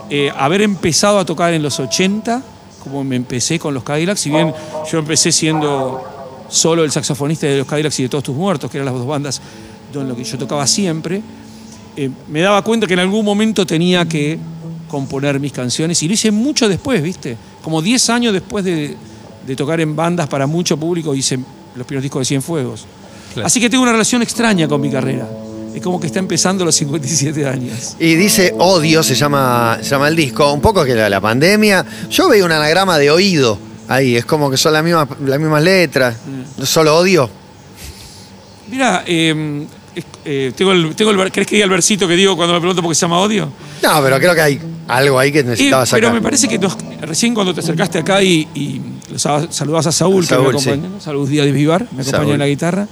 eh, 0.09 0.31
haber 0.35 0.61
empezado 0.61 1.19
a 1.19 1.25
tocar 1.25 1.53
en 1.53 1.61
los 1.61 1.79
80, 1.79 2.41
como 2.83 3.03
me 3.03 3.15
empecé 3.15 3.59
con 3.59 3.73
los 3.73 3.83
Cadillacs, 3.83 4.19
si 4.19 4.29
bien 4.29 4.53
yo 4.91 4.99
empecé 4.99 5.31
siendo 5.31 6.03
solo 6.49 6.83
el 6.83 6.91
saxofonista 6.91 7.45
de 7.47 7.59
los 7.59 7.67
Cadillacs 7.67 7.99
y 7.99 8.03
de 8.03 8.09
Todos 8.09 8.23
Tus 8.23 8.35
Muertos, 8.35 8.71
que 8.71 8.77
eran 8.77 8.85
las 8.85 8.95
dos 8.95 9.05
bandas 9.05 9.41
que 9.91 10.23
yo 10.23 10.37
tocaba 10.37 10.67
siempre, 10.67 11.21
eh, 12.05 12.09
me 12.27 12.41
daba 12.41 12.61
cuenta 12.63 12.87
que 12.87 12.93
en 12.93 12.99
algún 12.99 13.23
momento 13.25 13.65
tenía 13.65 14.05
que 14.07 14.37
componer 14.87 15.39
mis 15.39 15.51
canciones 15.51 16.01
y 16.01 16.07
lo 16.07 16.13
hice 16.13 16.31
mucho 16.31 16.67
después, 16.67 17.01
¿viste? 17.03 17.37
Como 17.61 17.81
10 17.81 18.09
años 18.09 18.33
después 18.33 18.65
de, 18.65 18.95
de 19.45 19.55
tocar 19.55 19.79
en 19.81 19.95
bandas 19.95 20.27
para 20.27 20.47
mucho 20.47 20.77
público 20.77 21.13
hice 21.13 21.37
los 21.75 21.85
primeros 21.85 22.03
discos 22.03 22.21
de 22.21 22.25
Cienfuegos. 22.25 22.85
Claro. 23.33 23.45
Así 23.45 23.59
que 23.59 23.69
tengo 23.69 23.83
una 23.83 23.91
relación 23.91 24.21
extraña 24.21 24.67
con 24.67 24.81
mi 24.81 24.89
carrera. 24.89 25.27
Es 25.75 25.83
como 25.83 25.99
que 25.99 26.07
está 26.07 26.17
empezando 26.17 26.63
a 26.63 26.65
los 26.65 26.75
57 26.75 27.47
años. 27.47 27.95
Y 27.99 28.15
dice 28.15 28.55
Odio, 28.57 29.03
se 29.03 29.13
llama, 29.13 29.77
se 29.81 29.89
llama 29.91 30.07
el 30.07 30.15
disco. 30.15 30.51
Un 30.51 30.61
poco 30.61 30.83
que 30.83 30.95
la, 30.95 31.07
la 31.09 31.21
pandemia. 31.21 31.85
Yo 32.09 32.27
veo 32.27 32.45
un 32.45 32.51
anagrama 32.51 32.97
de 32.97 33.11
oído 33.11 33.59
ahí. 33.87 34.15
Es 34.15 34.25
como 34.25 34.49
que 34.49 34.57
son 34.57 34.73
las 34.73 34.83
mismas, 34.83 35.07
las 35.23 35.39
mismas 35.39 35.61
letras. 35.61 36.15
Mm. 36.57 36.63
Solo 36.63 36.97
odio. 36.97 37.29
Mira, 38.69 39.03
eh, 39.05 39.65
es- 39.65 39.78
eh, 40.25 40.51
tengo 40.55 40.71
el, 40.71 40.95
tengo 40.95 41.11
el 41.11 41.31
¿querés 41.31 41.47
que 41.47 41.55
diga 41.55 41.65
el 41.65 41.71
versito 41.71 42.07
que 42.07 42.15
digo 42.15 42.35
cuando 42.35 42.53
me 42.53 42.59
pregunto 42.59 42.81
por 42.81 42.91
qué 42.91 42.95
se 42.95 43.01
llama 43.01 43.19
odio? 43.19 43.49
No, 43.83 44.01
pero 44.01 44.17
creo 44.17 44.35
que 44.35 44.41
hay 44.41 44.59
algo 44.87 45.17
ahí 45.19 45.31
que 45.31 45.43
necesitaba 45.43 45.83
pero 45.85 46.07
sacar. 46.07 46.13
me 46.13 46.21
parece 46.21 46.47
que 46.47 46.57
nos- 46.59 46.77
recién 47.01 47.33
cuando 47.33 47.53
te 47.53 47.59
acercaste 47.61 47.99
acá 47.99 48.21
y, 48.23 48.47
y 48.55 48.81
saludabas 49.17 49.87
a 49.87 49.91
Saúl, 49.91 50.27
que 50.27 50.35
me 50.37 50.47
acompañó, 50.49 50.89
¿no? 50.89 51.01
Saúl 51.01 51.27
Díaz 51.29 51.45
de 51.45 51.51
Vivar, 51.51 51.87
me 51.95 52.01
acompañó 52.01 52.33
en 52.33 52.39
la 52.39 52.47
guitarra. 52.47 52.87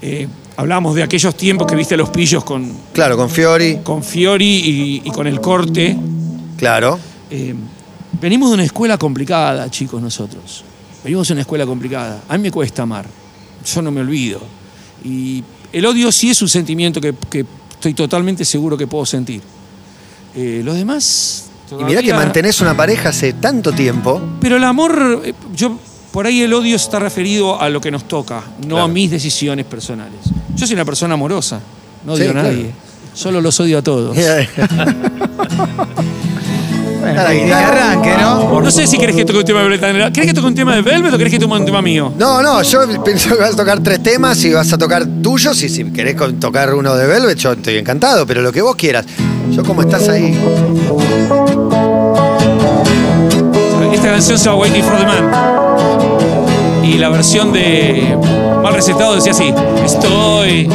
eh, 0.00 0.26
hablamos 0.56 0.94
de 0.94 1.02
aquellos 1.02 1.34
tiempos 1.36 1.66
que 1.66 1.74
viste 1.76 1.94
a 1.94 1.96
los 1.98 2.10
pillos 2.10 2.44
con, 2.44 2.72
Claro, 2.92 3.16
con 3.16 3.30
Fiori. 3.30 3.78
con 3.82 4.02
Fiori 4.02 4.44
y, 4.44 5.02
y 5.04 5.10
con 5.10 5.26
el 5.26 5.40
corte. 5.40 5.96
Claro. 6.56 6.98
Eh, 7.30 7.54
venimos 8.20 8.50
de 8.50 8.54
una 8.54 8.64
escuela 8.64 8.98
complicada, 8.98 9.70
chicos, 9.70 10.02
nosotros. 10.02 10.64
Venimos 11.04 11.26
de 11.28 11.32
una 11.34 11.40
escuela 11.42 11.64
complicada. 11.66 12.20
A 12.28 12.36
mí 12.36 12.42
me 12.44 12.50
cuesta 12.50 12.82
amar. 12.82 13.06
Yo 13.64 13.82
no 13.82 13.90
me 13.90 14.00
olvido. 14.02 14.40
Y 15.04 15.42
el 15.72 15.86
odio 15.86 16.10
sí 16.12 16.30
es 16.30 16.40
un 16.42 16.48
sentimiento 16.48 17.00
que, 17.00 17.14
que 17.30 17.44
estoy 17.72 17.94
totalmente 17.94 18.44
seguro 18.44 18.76
que 18.76 18.86
puedo 18.86 19.06
sentir. 19.06 19.40
Eh, 20.34 20.62
los 20.64 20.76
demás. 20.76 21.46
Y 21.78 21.84
mirá 21.84 22.02
que 22.02 22.12
mantenés 22.12 22.60
una 22.60 22.76
pareja 22.76 23.08
hace 23.10 23.32
tanto 23.34 23.72
tiempo. 23.72 24.20
Pero 24.40 24.56
el 24.56 24.64
amor, 24.64 25.22
eh, 25.24 25.32
yo 25.54 25.78
por 26.12 26.26
ahí 26.26 26.42
el 26.42 26.52
odio 26.52 26.76
está 26.76 26.98
referido 26.98 27.60
a 27.60 27.68
lo 27.70 27.80
que 27.80 27.90
nos 27.90 28.06
toca, 28.06 28.42
no 28.62 28.68
Claro. 28.68 28.82
a 28.84 28.88
mis 28.88 29.10
decisiones 29.10 29.64
personales. 29.66 30.20
Yo 30.54 30.66
soy 30.66 30.74
una 30.74 30.84
persona 30.84 31.14
amorosa, 31.14 31.60
no 32.04 32.12
odio 32.12 32.24
Sí, 32.24 32.30
a 32.30 32.34
nadie. 32.34 32.56
claro. 32.62 32.72
Solo 33.14 33.40
los 33.40 33.58
odio 33.60 33.78
a 33.78 33.82
todos. 33.82 34.16
Bueno, 37.02 37.20
arranque, 37.20 38.10
¿no? 38.16 38.60
No 38.60 38.70
sé 38.70 38.86
si 38.86 38.96
querés 38.96 39.16
que 39.16 39.24
toque 39.24 39.40
un 39.40 39.44
tema 39.44 39.58
de 39.60 39.66
Violeta 39.66 39.92
Negra. 39.92 40.12
¿Querés 40.12 40.28
que 40.28 40.34
toque 40.34 40.46
un 40.46 40.54
tema 40.54 40.76
de 40.76 40.82
Velvet 40.82 41.12
o 41.12 41.18
querés 41.18 41.32
que 41.32 41.38
toque 41.40 41.52
un 41.52 41.64
tema 41.64 41.82
mío? 41.82 42.12
No, 42.16 42.40
no, 42.40 42.62
yo 42.62 42.80
pienso 43.02 43.30
que 43.30 43.40
vas 43.40 43.54
a 43.54 43.56
tocar 43.56 43.80
tres 43.80 44.02
temas 44.02 44.44
y 44.44 44.52
vas 44.52 44.72
a 44.72 44.78
tocar 44.78 45.04
tuyos 45.20 45.60
y 45.62 45.68
si 45.68 45.84
querés 45.86 46.16
tocar 46.38 46.72
uno 46.74 46.94
de 46.94 47.06
Velvet, 47.08 47.36
yo 47.38 47.52
estoy 47.52 47.78
encantado, 47.78 48.24
pero 48.24 48.40
lo 48.40 48.52
que 48.52 48.62
vos 48.62 48.76
quieras. 48.76 49.04
Yo 49.50 49.64
como 49.64 49.82
estás 49.82 50.08
ahí. 50.08 50.38
Esta 53.92 54.08
canción 54.08 54.38
se 54.38 54.44
llama 54.44 54.58
Waiting 54.58 54.84
for 54.84 54.96
the 54.96 55.04
Man. 55.04 55.30
Y 56.84 56.98
la 56.98 57.08
versión 57.08 57.52
de 57.52 58.16
Mal 58.62 58.74
Recetado 58.74 59.16
decía 59.16 59.32
así: 59.32 59.52
Estoy 59.84 60.68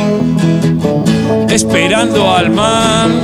esperando 1.50 2.36
al 2.36 2.50
man. 2.50 3.22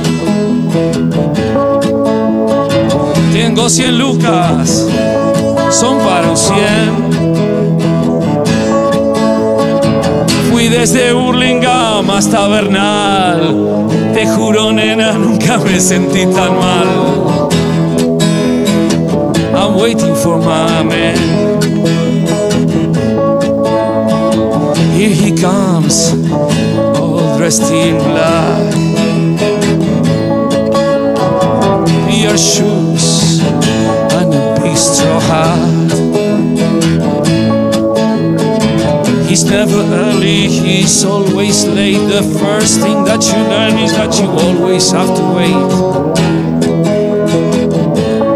Tengo 3.54 3.70
100 3.70 3.98
lucas, 3.98 4.88
son 5.70 5.98
para 5.98 6.28
un 6.28 6.36
100. 6.36 6.56
Fui 10.50 10.66
desde 10.68 11.12
Burlingame 11.12 12.12
hasta 12.14 12.48
Bernal. 12.48 13.86
Te 14.12 14.26
juro, 14.26 14.72
nena, 14.72 15.12
nunca 15.12 15.58
me 15.58 15.78
sentí 15.78 16.26
tan 16.26 16.58
mal. 16.58 17.48
I'm 19.54 19.76
waiting 19.76 20.16
for 20.16 20.38
my 20.38 20.82
man. 20.82 21.14
Here 24.96 25.14
he 25.14 25.30
comes, 25.30 26.12
all 26.98 27.38
dressed 27.38 27.70
in 27.70 27.98
black. 27.98 28.63
He's 40.24 41.04
always 41.04 41.66
late. 41.66 41.98
The 41.98 42.22
first 42.40 42.80
thing 42.80 43.04
that 43.04 43.22
you 43.24 43.38
learn 43.48 43.78
is 43.78 43.92
that 43.92 44.18
you 44.18 44.26
always 44.26 44.90
have 44.92 45.08
to 45.16 45.22
wait. 45.36 45.54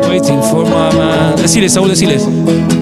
Waiting 0.08 0.42
for 0.50 0.64
my 0.64 0.92
man. 0.94 1.38
Deciles, 1.38 1.74
Saúl, 1.76 1.88
deciles. 1.88 2.77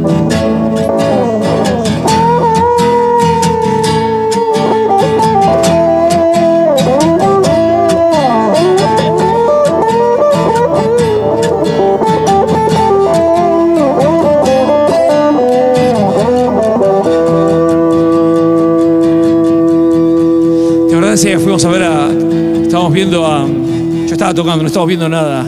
Viendo 22.97 23.27
a. 23.27 23.47
Yo 23.47 24.13
estaba 24.13 24.33
tocando, 24.35 24.63
no 24.63 24.67
estábamos 24.69 24.89
viendo 24.89 25.09
nada. 25.09 25.47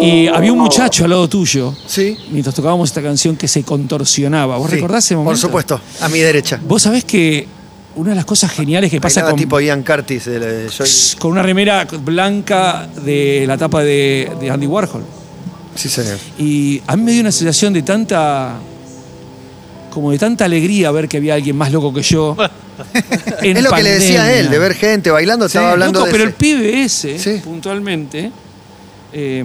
y 0.00 0.26
había 0.28 0.52
un 0.52 0.58
muchacho 0.58 1.04
al 1.04 1.10
lado 1.10 1.28
tuyo. 1.28 1.74
Sí. 1.86 2.16
Mientras 2.30 2.54
tocábamos 2.54 2.90
esta 2.90 3.00
canción 3.02 3.36
que 3.36 3.46
se 3.48 3.62
contorsionaba. 3.62 4.56
¿Vos 4.58 4.68
Sí, 4.68 4.76
recordás 4.76 5.04
ese 5.04 5.14
momento? 5.16 5.30
Por 5.30 5.38
supuesto, 5.38 5.80
a 6.00 6.08
mi 6.08 6.18
derecha. 6.18 6.60
Vos 6.66 6.82
sabés 6.82 7.04
que 7.04 7.46
una 7.96 8.10
de 8.10 8.16
las 8.16 8.24
cosas 8.24 8.50
geniales 8.50 8.90
que 8.90 9.00
pasa 9.00 9.22
con, 9.22 9.36
tipo 9.36 9.60
Ian 9.60 9.82
Curtis. 9.84 10.24
de 10.24 10.40
la- 10.40 10.46
de 10.46 10.68
con 11.18 11.30
una 11.32 11.42
remera 11.42 11.86
blanca 12.04 12.88
de 13.04 13.44
la 13.46 13.56
tapa 13.56 13.82
de, 13.82 14.30
de 14.40 14.50
Andy 14.50 14.66
Warhol. 14.66 15.04
Sí, 15.76 15.88
señor. 15.88 16.18
Y 16.38 16.82
a 16.86 16.96
mí 16.96 17.02
me 17.02 17.12
dio 17.12 17.20
una 17.20 17.32
sensación 17.32 17.72
de 17.72 17.82
tanta. 17.82 18.56
como 19.92 20.10
de 20.10 20.18
tanta 20.18 20.44
alegría 20.46 20.90
ver 20.90 21.08
que 21.08 21.18
había 21.18 21.34
alguien 21.34 21.56
más 21.56 21.70
loco 21.70 21.92
que 21.94 22.02
yo. 22.02 22.36
en 23.42 23.56
es 23.56 23.62
lo 23.62 23.70
que 23.70 23.82
le 23.82 23.90
decía 23.92 24.22
a 24.24 24.32
él, 24.32 24.50
de 24.50 24.58
ver 24.58 24.74
gente 24.74 25.10
bailando, 25.10 25.46
estaba 25.46 25.72
hablando 25.72 26.00
Loco, 26.00 26.06
de 26.06 26.12
pero 26.12 26.24
ese. 26.24 26.28
el 26.30 26.34
pibe 26.34 26.82
ese, 26.84 27.18
Sí. 27.18 27.40
puntualmente, 27.44 28.30
eh, 29.12 29.44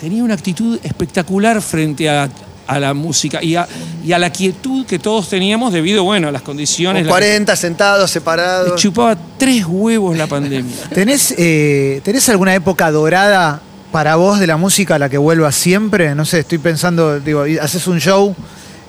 tenía 0.00 0.22
una 0.24 0.34
actitud 0.34 0.78
espectacular 0.82 1.60
frente 1.62 2.08
a, 2.08 2.28
a 2.66 2.78
la 2.78 2.94
música 2.94 3.42
y 3.42 3.56
a, 3.56 3.66
y 4.04 4.12
a 4.12 4.18
la 4.18 4.30
quietud 4.30 4.84
que 4.86 4.98
todos 4.98 5.28
teníamos 5.28 5.72
debido, 5.72 6.04
bueno, 6.04 6.28
a 6.28 6.32
las 6.32 6.42
condiciones. 6.42 7.02
Con 7.02 7.06
la 7.06 7.20
que- 7.20 7.26
40 7.26 7.56
sentados, 7.56 8.10
separados. 8.10 8.80
chupaba 8.80 9.16
tres 9.38 9.64
huevos 9.66 10.16
la 10.16 10.26
pandemia. 10.26 10.74
¿Tenés, 10.94 11.34
eh, 11.38 12.00
¿Tenés 12.04 12.28
alguna 12.28 12.54
época 12.54 12.90
dorada 12.90 13.60
para 13.90 14.16
vos 14.16 14.38
de 14.38 14.46
la 14.46 14.56
música 14.58 14.96
a 14.96 14.98
la 14.98 15.08
que 15.08 15.16
vuelvas 15.18 15.54
siempre? 15.54 16.14
No 16.14 16.24
sé, 16.26 16.40
estoy 16.40 16.58
pensando, 16.58 17.18
digo, 17.20 17.44
haces 17.60 17.86
un 17.86 18.00
show 18.00 18.34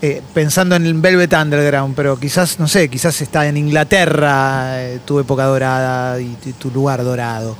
eh, 0.01 0.21
pensando 0.33 0.75
en 0.75 0.85
el 0.85 0.93
Velvet 0.93 1.33
Underground, 1.33 1.93
pero 1.93 2.17
quizás, 2.17 2.57
no 2.59 2.67
sé, 2.67 2.89
quizás 2.89 3.19
está 3.21 3.47
en 3.47 3.57
Inglaterra 3.57 4.81
eh, 4.81 4.99
tu 5.05 5.19
época 5.19 5.43
dorada 5.43 6.19
y, 6.21 6.35
tu 6.57 6.71
lugar 6.71 7.03
dorado. 7.03 7.57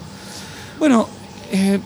Bueno, 0.78 1.10
eh, 1.52 1.80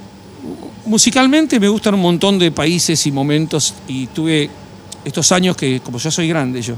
musicalmente 0.85 1.59
me 1.59 1.67
gustan 1.67 1.95
un 1.95 2.01
montón 2.01 2.37
de 2.37 2.51
países 2.51 3.05
y 3.07 3.11
momentos 3.11 3.73
y 3.87 4.07
tuve 4.07 4.49
estos 5.03 5.31
años 5.31 5.57
que, 5.57 5.79
como 5.79 5.97
ya 5.97 6.11
soy 6.11 6.27
grande 6.27 6.61
yo, 6.61 6.75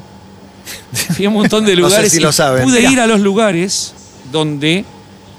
fui 1.13 1.25
a 1.25 1.27
un 1.29 1.35
montón 1.35 1.65
de 1.65 1.75
No 1.75 1.89
sé 1.89 1.95
lugares 1.95 2.11
si 2.11 2.17
y 2.19 2.21
lo 2.21 2.31
saben. 2.31 2.63
pude 2.63 2.79
Mirá. 2.79 2.91
ir 2.91 2.99
a 3.01 3.07
los 3.07 3.19
lugares 3.19 3.93
donde 4.31 4.85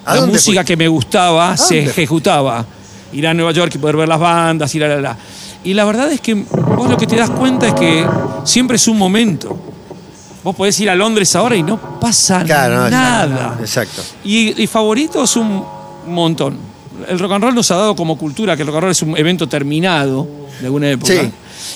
¿A 0.05 0.15
la 0.15 0.27
música 0.27 0.63
que 0.65 0.77
me 0.77 0.87
gustaba 0.89 1.57
se 1.57 1.85
ejecutaba. 1.85 2.65
Ir 3.13 3.27
a 3.27 3.35
Nueva 3.35 3.53
York 3.53 3.73
y 3.75 3.79
poder 3.79 3.97
ver 3.97 4.09
las 4.09 4.21
bandas, 4.21 4.73
ir 4.75 4.85
a 4.85 4.89
la, 4.89 5.01
la. 5.01 5.17
Y 5.67 5.75
la 5.75 5.85
verdad 5.85 6.13
es 6.13 6.21
que 6.21 6.35
vos 6.35 6.89
lo 6.89 6.97
que 6.97 7.09
te 7.09 7.17
das 7.17 7.29
cuenta 7.29 7.67
es 7.67 7.75
que 7.75 8.07
siempre 8.45 8.77
es 8.77 8.87
un 8.87 8.97
momento. 8.97 9.59
Vos 10.45 10.55
podés 10.55 10.79
ir 10.79 10.89
a 10.89 10.95
Londres 10.95 11.35
ahora 11.35 11.57
y 11.57 11.65
no 11.65 11.99
pasa 11.99 12.45
Claro, 12.45 12.85
no, 12.85 12.89
nada. 12.89 13.57
Exacto. 13.59 14.01
Y, 14.23 14.63
y 14.63 14.69
favoritos 14.69 15.35
un 15.35 15.65
montón. 16.07 16.57
El 17.09 17.19
rock 17.19 17.33
and 17.33 17.43
roll 17.43 17.55
nos 17.57 17.69
ha 17.73 17.77
dado 17.79 17.97
como 17.97 18.17
cultura 18.17 18.55
que 18.55 18.63
el 18.63 18.69
rock 18.69 18.77
and 18.77 18.83
roll 18.85 18.93
es 18.93 19.03
un 19.03 19.17
evento 19.17 19.49
terminado 19.49 20.29
de 20.61 20.67
alguna 20.67 20.89
época. 20.89 21.13
Sí. 21.13 21.33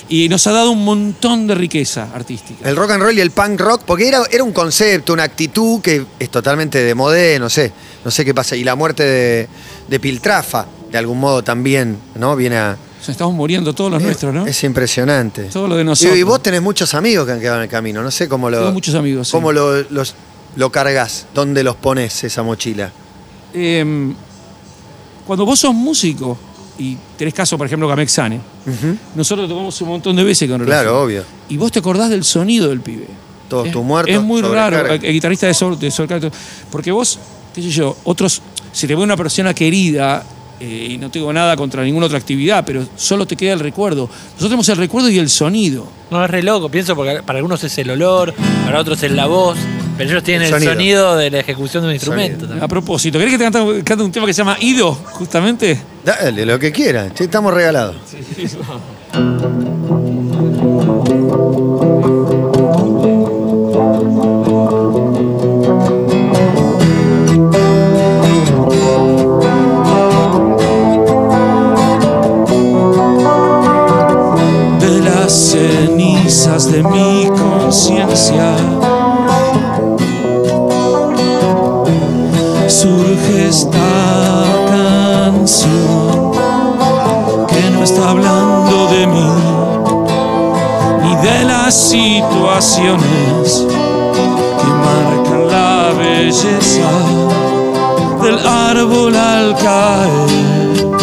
Y 0.07 0.29
nos 0.29 0.47
ha 0.47 0.53
dado 0.53 0.71
un 0.71 0.85
montón 0.85 1.45
de 1.45 1.55
riqueza 1.55 2.07
artística. 2.15 2.69
El 2.69 2.77
rock 2.77 2.91
and 2.91 3.03
roll 3.03 3.17
y 3.17 3.19
el 3.19 3.31
punk 3.31 3.59
rock, 3.59 3.81
porque 3.85 4.07
era, 4.07 4.21
era 4.31 4.45
un 4.45 4.53
concepto, 4.53 5.11
una 5.11 5.23
actitud 5.23 5.81
que 5.81 6.05
es 6.17 6.29
totalmente 6.29 6.81
de 6.81 6.95
modé, 6.95 7.39
no 7.39 7.49
sé, 7.49 7.73
no 8.05 8.09
sé 8.09 8.23
qué 8.23 8.33
pasa. 8.33 8.55
Y 8.55 8.63
la 8.63 8.75
muerte 8.75 9.03
de, 9.03 9.49
de 9.89 9.99
Piltrafa, 9.99 10.65
de 10.89 10.97
algún 10.97 11.19
modo 11.19 11.43
también, 11.43 11.97
¿no? 12.15 12.37
Viene 12.37 12.55
a. 12.55 12.77
Nos 13.01 13.09
estamos 13.09 13.33
muriendo 13.33 13.73
todos 13.73 13.89
los 13.91 14.01
nuestros, 14.01 14.31
¿no? 14.31 14.45
Es 14.45 14.63
impresionante. 14.63 15.45
Todo 15.45 15.67
lo 15.67 15.75
de 15.75 15.83
nosotros. 15.83 16.15
y 16.15 16.21
vos 16.21 16.41
tenés 16.43 16.61
muchos 16.61 16.93
amigos 16.93 17.25
que 17.25 17.31
han 17.31 17.39
quedado 17.39 17.57
en 17.57 17.63
el 17.63 17.69
camino, 17.69 18.03
no 18.03 18.11
sé 18.11 18.29
cómo 18.29 18.47
lo. 18.49 18.59
Tengo 18.59 18.71
muchos 18.73 18.93
amigos, 18.93 19.27
sí. 19.27 19.31
¿Cómo 19.31 19.51
lo, 19.51 19.81
los, 19.89 20.13
lo 20.55 20.71
cargas? 20.71 21.25
¿Dónde 21.33 21.63
los 21.63 21.75
pones 21.75 22.23
esa 22.23 22.43
mochila? 22.43 22.91
Eh, 23.55 24.13
cuando 25.25 25.45
vos 25.45 25.59
sos 25.59 25.73
músico 25.73 26.37
y 26.77 26.95
tenés 27.17 27.33
caso, 27.33 27.57
por 27.57 27.65
ejemplo, 27.65 27.89
Camex 27.89 28.11
Sane, 28.11 28.39
Ujú. 28.67 28.95
nosotros 29.15 29.49
tocamos 29.49 29.81
un 29.81 29.87
montón 29.89 30.15
de 30.15 30.23
veces 30.23 30.47
con. 30.49 30.63
Claro, 30.63 31.01
obvio. 31.01 31.23
Y 31.49 31.57
vos 31.57 31.71
te 31.71 31.79
acordás 31.79 32.09
del 32.11 32.23
sonido 32.23 32.69
del 32.69 32.81
pibe. 32.81 33.07
Todos 33.49 33.65
es, 33.67 33.73
tus 33.73 33.83
muertos. 33.83 34.15
Es 34.15 34.21
muy 34.21 34.41
raro, 34.43 34.85
el, 34.85 35.03
el 35.03 35.13
guitarrista 35.13 35.47
de 35.47 35.53
Soul, 35.53 35.77
de 35.79 35.91
Calibur, 35.91 36.31
porque 36.69 36.91
vos, 36.91 37.17
qué 37.53 37.61
sé 37.63 37.69
yo, 37.69 37.97
otros, 38.03 38.41
si 38.71 38.85
te 38.87 38.95
ve 38.95 39.01
una 39.01 39.17
persona 39.17 39.53
querida, 39.53 40.23
eh, 40.61 40.87
y 40.91 40.97
no 40.97 41.09
tengo 41.09 41.33
nada 41.33 41.55
contra 41.55 41.83
ninguna 41.83 42.05
otra 42.05 42.17
actividad, 42.19 42.63
pero 42.65 42.85
solo 42.95 43.25
te 43.25 43.35
queda 43.35 43.53
el 43.53 43.59
recuerdo. 43.59 44.07
Nosotros 44.07 44.49
tenemos 44.49 44.69
el 44.69 44.77
recuerdo 44.77 45.09
y 45.09 45.17
el 45.17 45.29
sonido. 45.29 45.87
No, 46.11 46.23
es 46.23 46.29
re 46.29 46.43
loco. 46.43 46.69
Pienso 46.69 46.95
porque 46.95 47.23
para 47.23 47.37
algunos 47.37 47.63
es 47.63 47.77
el 47.79 47.89
olor, 47.89 48.33
para 48.65 48.79
otros 48.79 49.01
es 49.01 49.11
la 49.11 49.25
voz, 49.25 49.57
pero 49.97 50.09
ellos 50.11 50.23
tienen 50.23 50.47
El 50.53 50.53
el 50.61 50.63
sonido. 50.63 51.15
de 51.15 51.31
la 51.31 51.39
ejecución 51.39 51.83
de 51.83 51.89
un 51.89 51.93
instrumento. 51.95 52.45
También. 52.45 52.63
A 52.63 52.67
propósito, 52.67 53.17
¿querés 53.17 53.33
que 53.33 53.37
te 53.43 53.51
cante, 53.51 53.83
cante 53.83 54.03
un 54.03 54.11
tema 54.11 54.25
que 54.27 54.33
se 54.33 54.39
llama 54.39 54.57
Ido, 54.59 54.93
justamente? 54.93 55.79
Dale, 56.05 56.45
lo 56.45 56.59
que 56.59 56.71
quieran. 56.71 57.11
Sí, 57.15 57.23
estamos 57.23 57.53
regalados. 57.53 57.95
de 59.13 60.30
cenizas 75.31 76.71
de 76.71 76.83
mi 76.83 77.27
conciencia. 77.27 78.53
Surge 82.67 83.47
esta 83.47 84.43
canción 84.69 86.31
que 87.47 87.69
no 87.71 87.83
está 87.83 88.09
hablando 88.09 88.87
de 88.87 89.07
mí 89.07 89.29
ni 91.03 91.15
de 91.27 91.45
las 91.45 91.73
situaciones 91.73 93.65
que 94.59 94.67
marcan 94.85 95.47
la 95.47 95.93
belleza 95.97 96.91
del 98.21 98.39
árbol 98.45 99.15
al 99.15 99.55
caer. 99.55 101.00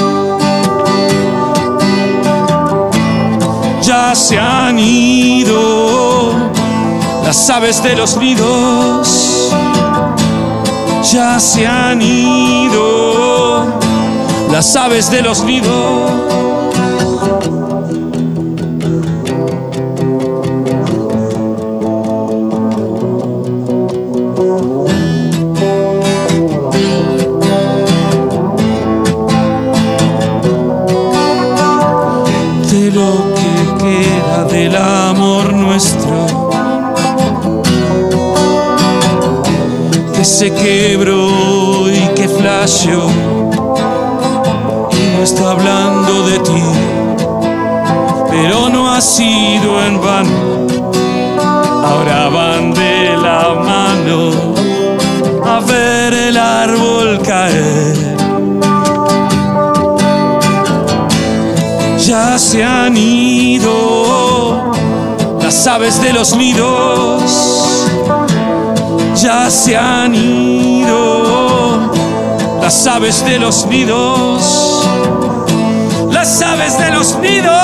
Ya 4.08 4.14
se 4.14 4.38
han 4.38 4.78
ido 4.78 6.32
las 7.24 7.50
aves 7.50 7.82
de 7.82 7.94
los 7.94 8.16
nidos, 8.16 9.52
ya 11.12 11.38
se 11.38 11.66
han 11.66 12.00
ido 12.00 13.66
las 14.50 14.74
aves 14.76 15.10
de 15.10 15.20
los 15.20 15.44
nidos. 15.44 16.47
Quebró 40.50 41.90
y 41.90 42.00
que 42.14 42.28
flasheó 42.28 43.08
y 44.92 45.16
no 45.16 45.22
está 45.22 45.50
hablando 45.52 46.26
de 46.28 46.38
ti 46.40 46.62
pero 48.30 48.68
no 48.68 48.92
ha 48.92 49.00
sido 49.00 49.82
en 49.84 50.00
vano 50.00 50.66
ahora 51.84 52.28
van 52.28 52.72
de 52.72 53.16
la 53.16 53.54
mano 53.54 54.58
del 55.66 56.36
árbol 56.36 57.20
caer. 57.22 58.16
Ya 61.98 62.38
se 62.38 62.62
han 62.64 62.96
ido 62.96 64.72
las 65.42 65.66
aves 65.66 66.00
de 66.00 66.12
los 66.12 66.36
nidos. 66.36 67.87
Se 69.28 69.76
han 69.76 70.14
ido 70.14 71.92
las 72.62 72.86
aves 72.86 73.22
de 73.26 73.38
los 73.38 73.66
nidos. 73.66 74.88
Las 76.10 76.40
aves 76.40 76.78
de 76.78 76.90
los 76.90 77.18
nidos. 77.18 77.57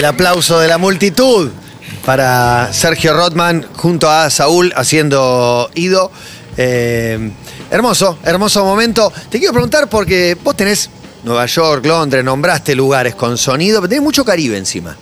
El 0.00 0.06
aplauso 0.06 0.58
de 0.58 0.66
la 0.66 0.78
multitud 0.78 1.50
para 2.06 2.72
Sergio 2.72 3.12
Rotman 3.12 3.66
junto 3.76 4.08
a 4.08 4.30
Saúl 4.30 4.72
haciendo 4.74 5.68
Ido. 5.74 6.10
Eh, 6.56 7.30
hermoso, 7.70 8.18
hermoso 8.24 8.64
momento. 8.64 9.12
Te 9.28 9.38
quiero 9.38 9.52
preguntar 9.52 9.90
porque 9.90 10.38
vos 10.42 10.56
tenés 10.56 10.88
Nueva 11.22 11.44
York, 11.44 11.84
Londres, 11.84 12.24
nombraste 12.24 12.74
lugares 12.74 13.14
con 13.14 13.36
sonido, 13.36 13.82
pero 13.82 13.90
tenés 13.90 14.02
mucho 14.02 14.24
Caribe 14.24 14.56
encima. 14.56 14.96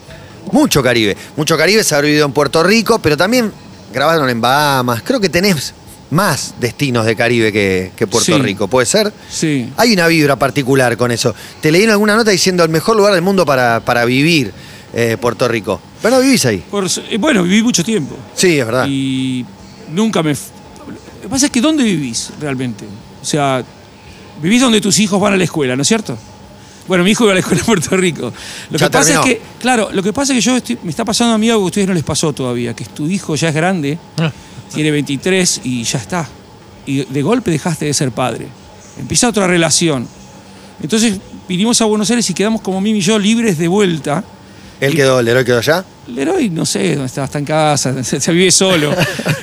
Mucho 0.50 0.82
Caribe. 0.82 1.16
Mucho 1.36 1.56
Caribe 1.56 1.84
se 1.84 1.94
ha 1.94 2.00
vivido 2.00 2.26
en 2.26 2.32
Puerto 2.32 2.64
Rico, 2.64 2.98
pero 2.98 3.16
también 3.16 3.52
grabaron 3.94 4.28
en 4.28 4.40
Bahamas. 4.40 5.02
Creo 5.04 5.20
que 5.20 5.28
tenés 5.28 5.74
más 6.10 6.54
destinos 6.58 7.06
de 7.06 7.14
Caribe 7.14 7.52
que, 7.52 7.92
que 7.94 8.08
Puerto 8.08 8.34
Sí. 8.34 8.42
Rico, 8.42 8.66
¿puede 8.66 8.86
ser? 8.86 9.12
Sí. 9.30 9.72
Hay 9.76 9.92
una 9.92 10.08
vibra 10.08 10.34
particular 10.34 10.96
con 10.96 11.12
eso. 11.12 11.36
Te 11.60 11.70
leí 11.70 11.84
en 11.84 11.90
alguna 11.90 12.16
nota 12.16 12.32
diciendo 12.32 12.64
el 12.64 12.70
mejor 12.70 12.96
lugar 12.96 13.12
del 13.12 13.22
mundo 13.22 13.46
para, 13.46 13.78
para 13.78 14.04
vivir 14.04 14.52
eh, 14.92 15.16
Puerto 15.20 15.46
Rico. 15.48 15.80
Pero 16.02 16.16
no 16.16 16.22
vivís 16.22 16.44
ahí. 16.46 16.58
Por 16.70 16.86
eh, 16.86 17.16
bueno, 17.18 17.42
viví 17.42 17.62
mucho 17.62 17.84
tiempo. 17.84 18.16
Sí, 18.34 18.58
es 18.58 18.66
verdad. 18.66 18.86
Y 18.88 19.44
nunca 19.92 20.22
me... 20.22 20.32
Lo 20.32 21.22
que 21.22 21.28
pasa 21.28 21.46
es 21.46 21.52
que 21.52 21.60
¿dónde 21.60 21.82
vivís 21.84 22.30
realmente? 22.40 22.84
O 23.20 23.24
sea, 23.24 23.62
vivís 24.40 24.60
donde 24.60 24.80
tus 24.80 24.98
hijos 25.00 25.20
van 25.20 25.32
a 25.34 25.36
la 25.36 25.44
escuela, 25.44 25.74
¿no 25.76 25.82
es 25.82 25.88
cierto? 25.88 26.16
Bueno, 26.86 27.04
mi 27.04 27.10
hijo 27.10 27.24
iba 27.24 27.32
a 27.32 27.34
la 27.34 27.40
escuela 27.40 27.60
en 27.60 27.66
Puerto 27.66 27.96
Rico. 27.96 28.32
Lo 28.70 28.78
Ya 28.78 28.86
que 28.86 28.92
pasa 28.92 29.04
terminó. 29.20 29.20
es 29.24 29.26
que, 29.26 29.42
claro, 29.60 29.90
lo 29.92 30.02
que 30.02 30.12
pasa 30.12 30.32
es 30.32 30.38
que 30.38 30.40
yo 30.50 30.56
estoy- 30.56 30.78
me 30.84 30.90
está 30.90 31.04
pasando 31.04 31.34
a 31.34 31.38
mí 31.38 31.50
algo 31.50 31.62
que 31.62 31.64
a 31.64 31.66
ustedes 31.66 31.88
no 31.88 31.94
les 31.94 32.04
pasó 32.04 32.32
todavía, 32.32 32.74
que 32.74 32.84
es 32.84 32.90
tu 32.94 33.06
hijo 33.06 33.34
ya 33.34 33.48
es 33.50 33.54
grande, 33.54 33.98
Ah. 34.16 34.32
tiene 34.72 34.90
23 34.90 35.60
y 35.64 35.82
ya 35.82 35.98
está. 35.98 36.26
Y 36.86 37.04
de 37.04 37.22
golpe 37.22 37.50
dejaste 37.50 37.84
de 37.84 37.92
ser 37.92 38.10
padre. 38.12 38.46
Empieza 38.98 39.28
otra 39.28 39.46
relación. 39.46 40.08
Entonces 40.82 41.18
vinimos 41.48 41.80
a 41.82 41.84
Buenos 41.84 42.08
Aires 42.08 42.30
y 42.30 42.34
quedamos 42.34 42.62
como 42.62 42.80
Mimi 42.80 42.98
y 43.00 43.02
yo 43.02 43.18
libres 43.18 43.58
de 43.58 43.68
vuelta. 43.68 44.24
Él 44.80 44.94
quedó, 44.94 45.20
el 45.20 45.28
héroe 45.28 45.44
quedó 45.44 45.58
allá. 45.58 45.84
Leroy, 46.06 46.50
no 46.50 46.64
sé 46.64 46.90
dónde 46.94 47.06
está, 47.06 47.24
está 47.24 47.38
en 47.38 47.44
casa, 47.44 48.02
se, 48.04 48.20
se 48.20 48.32
vive 48.32 48.50
solo. 48.50 48.94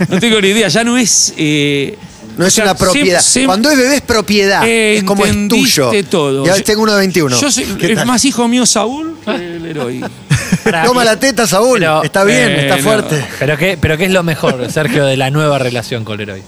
No 0.09 0.19
tengo 0.19 0.39
ni 0.41 0.49
idea, 0.49 0.67
ya 0.67 0.83
no 0.83 0.97
es. 0.97 1.33
eh, 1.37 1.97
No 2.37 2.45
es 2.45 2.53
sea, 2.53 2.63
una 2.65 2.75
propiedad. 2.75 3.19
se- 3.21 3.41
se- 3.41 3.45
Cuando 3.45 3.69
es 3.69 3.77
bebé 3.77 3.95
es 3.97 4.01
propiedad. 4.01 4.65
Eh, 4.67 4.97
es 4.97 5.03
como 5.03 5.25
es 5.25 5.31
tuyo. 5.47 5.85
entendiste 5.87 6.03
todo. 6.09 6.45
Y 6.45 6.49
ahora 6.49 6.61
tengo 6.63 6.83
uno 6.83 6.93
de 6.93 6.99
21. 6.99 7.39
Yo 7.39 7.51
soy, 7.51 7.65
¿Qué 7.79 7.91
es 7.91 7.95
tal? 7.95 8.07
más 8.07 8.23
hijo 8.25 8.47
mío 8.47 8.65
Saúl 8.65 9.17
que 9.25 9.37
Leroy. 9.59 10.03
Pará, 10.63 10.83
Toma 10.85 11.03
la 11.03 11.19
teta, 11.19 11.45
Saúl. 11.45 11.79
Pero- 11.79 12.03
está 12.03 12.23
bien, 12.23 12.49
Eh, 12.49 12.61
está 12.63 12.77
no. 12.77 12.83
fuerte. 12.83 13.23
Pero 13.39 13.57
qué, 13.57 13.77
pero 13.79 13.97
qué 13.97 14.05
es 14.05 14.11
lo 14.11 14.23
mejor, 14.23 14.67
Sergio, 14.71 15.05
de 15.05 15.17
la 15.17 15.29
nueva 15.29 15.59
relación 15.59 16.03
con 16.03 16.17
Leroy. 16.17 16.41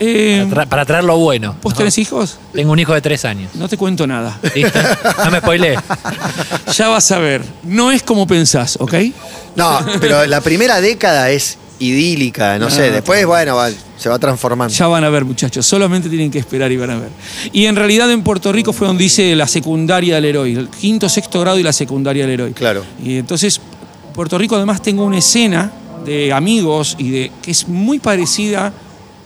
Eh, 0.00 0.46
Para, 0.48 0.64
tra- 0.64 0.68
para 0.68 0.84
traer 0.84 1.04
lo 1.04 1.16
bueno. 1.18 1.56
¿Vos 1.62 1.74
tenés 1.74 1.98
hijos? 1.98 2.38
Tengo 2.52 2.72
un 2.72 2.78
hijo 2.78 2.94
de 2.94 3.00
tres 3.00 3.24
años. 3.24 3.50
No 3.54 3.68
te 3.68 3.76
cuento 3.76 4.06
nada. 4.06 4.38
¿Listo? 4.54 4.78
No 5.24 5.30
me 5.30 5.38
spoilé. 5.38 5.76
Ya 6.76 6.88
vas 6.88 7.10
a 7.12 7.18
ver. 7.18 7.42
No 7.64 7.90
es 7.90 8.02
como 8.02 8.26
pensás, 8.26 8.76
¿ok? 8.80 8.94
No, 9.56 9.80
pero 10.00 10.24
la 10.26 10.40
primera 10.40 10.80
década 10.80 11.30
es 11.30 11.56
idílica, 11.80 12.58
no 12.58 12.70
sé. 12.70 12.88
Ah. 12.88 12.92
Después, 12.92 13.24
bueno, 13.26 13.56
va- 13.56 13.70
se 13.96 14.08
va 14.08 14.18
transformando. 14.18 14.72
Ya 14.72 14.86
van 14.86 15.02
a 15.02 15.08
ver, 15.08 15.24
muchachos. 15.24 15.66
Solamente 15.66 16.08
tienen 16.08 16.30
que 16.30 16.38
esperar 16.38 16.70
y 16.70 16.76
van 16.76 16.90
a 16.90 16.98
ver. 16.98 17.08
Y 17.52 17.64
en 17.66 17.74
realidad 17.74 18.10
en 18.12 18.22
Puerto 18.22 18.52
Rico 18.52 18.72
fue 18.72 18.86
donde 18.86 19.04
hice 19.04 19.34
la 19.34 19.48
secundaria 19.48 20.16
del 20.16 20.26
héroe, 20.26 20.52
el 20.52 20.68
quinto, 20.68 21.08
sexto 21.08 21.40
grado 21.40 21.58
y 21.58 21.62
la 21.62 21.72
secundaria 21.72 22.24
del 22.24 22.34
héroe. 22.34 22.52
Claro. 22.52 22.84
Y 23.02 23.16
entonces, 23.16 23.60
Puerto 24.14 24.38
Rico 24.38 24.54
además 24.56 24.82
tengo 24.82 25.04
una 25.04 25.18
escena 25.18 25.72
de 26.04 26.32
amigos 26.32 26.94
y 26.98 27.10
de 27.10 27.32
que 27.42 27.50
es 27.50 27.66
muy 27.66 27.98
parecida 27.98 28.72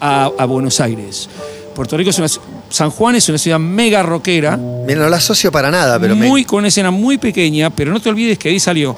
a, 0.03 0.31
a 0.37 0.45
Buenos 0.45 0.81
Aires. 0.81 1.29
Puerto 1.75 1.97
Rico 1.97 2.11
es 2.11 2.19
una. 2.19 2.29
San 2.69 2.91
Juan 2.91 3.15
es 3.17 3.29
una 3.29 3.39
ciudad 3.39 3.59
mega 3.59 4.03
rockera, 4.03 4.57
Mira, 4.57 5.01
no 5.03 5.09
la 5.09 5.17
asocio 5.19 5.51
para 5.53 5.71
nada, 5.71 5.99
pero 6.01 6.15
me- 6.17 6.27
muy, 6.27 6.45
con 6.45 6.59
una 6.61 6.69
escena 6.69 6.91
muy 6.91 7.19
pequeña, 7.19 7.71
pero 7.71 7.93
no 7.93 8.01
te 8.01 8.09
olvides 8.09 8.39
que 8.39 8.49
ahí 8.49 8.59
salió 8.61 8.97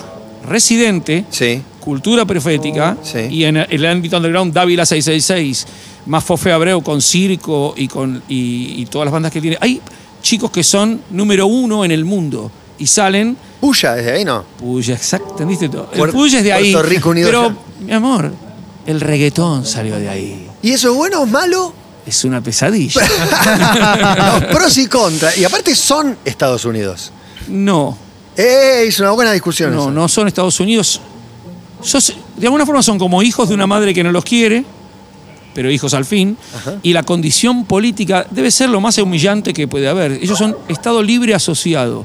Residente, 0.48 1.24
Sí. 1.30 1.60
Cultura 1.80 2.24
Profética 2.24 2.96
Sí. 3.02 3.18
y 3.30 3.44
en 3.44 3.56
el 3.56 3.84
ámbito 3.86 4.16
underground 4.16 4.52
Dávila 4.54 4.86
666, 4.86 5.66
más 6.06 6.22
Fofe 6.22 6.52
Abreu 6.52 6.82
con 6.82 7.00
Circo 7.02 7.74
y 7.76 7.88
con 7.88 8.22
y, 8.28 8.74
y 8.82 8.86
todas 8.86 9.06
las 9.06 9.12
bandas 9.12 9.32
que 9.32 9.40
tiene. 9.40 9.56
Hay 9.60 9.80
chicos 10.22 10.50
que 10.50 10.62
son 10.62 11.00
número 11.10 11.46
uno 11.46 11.84
en 11.84 11.90
el 11.90 12.04
mundo 12.04 12.50
y 12.78 12.86
salen 12.86 13.36
Puya, 13.60 13.94
desde 13.94 14.12
ahí 14.12 14.24
no. 14.24 14.44
Puya, 14.58 14.94
exacto, 14.94 15.30
¿entendiste 15.30 15.68
todo? 15.68 15.88
El 15.92 15.98
Puer- 16.00 16.12
Puya 16.12 16.38
es 16.38 16.44
de 16.44 16.52
ahí. 16.52 16.72
Puerto 16.72 16.88
Rico 16.88 17.10
unido 17.10 17.26
Pero, 17.28 17.48
ya. 17.48 17.56
mi 17.86 17.92
amor, 17.92 18.32
el 18.86 19.00
reggaetón 19.00 19.64
salió 19.66 19.98
de 19.98 20.08
ahí. 20.08 20.43
¿Y 20.64 20.72
eso 20.72 20.90
es 20.90 20.96
bueno 20.96 21.20
o 21.22 21.26
malo? 21.26 21.72
Es 22.06 22.24
una 22.24 22.40
pesadilla. 22.40 23.00
Los 24.40 24.44
pros 24.56 24.76
y 24.78 24.86
contras. 24.86 25.36
Y 25.38 25.44
aparte 25.44 25.74
son 25.74 26.16
Estados 26.24 26.64
Unidos. 26.64 27.12
no, 27.48 27.96
Eh, 28.36 28.84
es 28.88 28.98
una 28.98 29.10
buena 29.12 29.32
discusión. 29.32 29.74
no, 29.74 29.82
esa. 29.82 29.90
no 29.90 30.08
son 30.08 30.26
Estados 30.28 30.58
Unidos. 30.60 31.00
Sos- 31.82 32.14
de 32.36 32.46
alguna 32.46 32.66
forma 32.66 32.82
son 32.82 32.98
como 32.98 33.22
hijos 33.22 33.48
de 33.48 33.54
una 33.54 33.66
madre 33.66 33.94
que 33.94 34.02
no 34.02 34.10
los 34.10 34.24
quiere, 34.24 34.64
pero 35.54 35.70
hijos 35.70 35.94
al 35.94 36.04
fin. 36.04 36.36
Y 36.82 36.92
la 36.92 37.02
condición 37.04 37.64
política 37.64 38.26
debe 38.30 38.50
ser 38.50 38.70
lo 38.70 38.80
más 38.80 38.98
humillante 38.98 39.52
que 39.54 39.68
puede 39.68 39.88
haber. 39.88 40.12
Ellos 40.12 40.36
son 40.38 40.56
Estado 40.68 41.02
libre 41.02 41.34
asociado. 41.34 42.04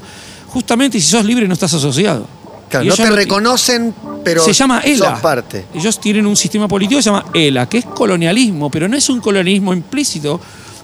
Justamente 0.50 1.00
si 1.00 1.08
sos 1.08 1.26
libre 1.26 1.48
no 1.48 1.54
estás 1.54 1.74
asociado. 1.74 2.28
Claro, 2.70 2.86
no 2.86 2.96
te 2.96 3.10
reconocen, 3.10 3.94
pero 4.24 4.44
se 4.44 4.54
llama 4.54 4.82
ELA. 4.82 5.12
sos 5.12 5.20
parte. 5.20 5.66
Ellos 5.74 6.00
tienen 6.00 6.26
un 6.28 6.36
sistema 6.36 6.68
político 6.68 7.00
que 7.00 7.04
se 7.04 7.10
llama 7.10 7.26
ELA, 7.34 7.68
que 7.68 7.80
es 7.80 7.86
colonialismo, 7.86 8.70
pero 8.70 8.88
no 8.88 8.96
es 8.96 9.10
un 9.10 9.20
colonialismo 9.20 9.74
implícito, 9.74 10.40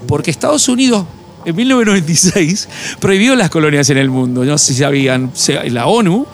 porque 0.07 0.31
Estados 0.31 0.67
Unidos 0.67 1.05
en 1.45 1.55
1996 1.55 2.67
prohibió 2.99 3.35
las 3.35 3.49
colonias 3.49 3.89
en 3.91 3.97
el 3.97 4.09
mundo. 4.09 4.43
No 4.43 4.57
sé 4.57 4.73
si 4.73 4.79
sabían, 4.79 5.31
la 5.69 5.85
ONU, 5.85 6.25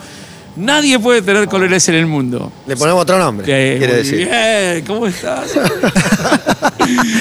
nadie 0.56 0.98
puede 0.98 1.22
tener 1.22 1.48
colonias 1.48 1.88
en 1.88 1.94
el 1.96 2.06
mundo. 2.06 2.52
Le 2.66 2.76
ponemos 2.76 3.02
otro 3.02 3.18
nombre, 3.18 3.46
Eh, 3.48 3.78
quiere 3.78 3.94
muy 3.94 4.02
decir. 4.02 4.28
Bien, 4.28 4.84
¿cómo 4.86 5.06
estás? 5.06 5.52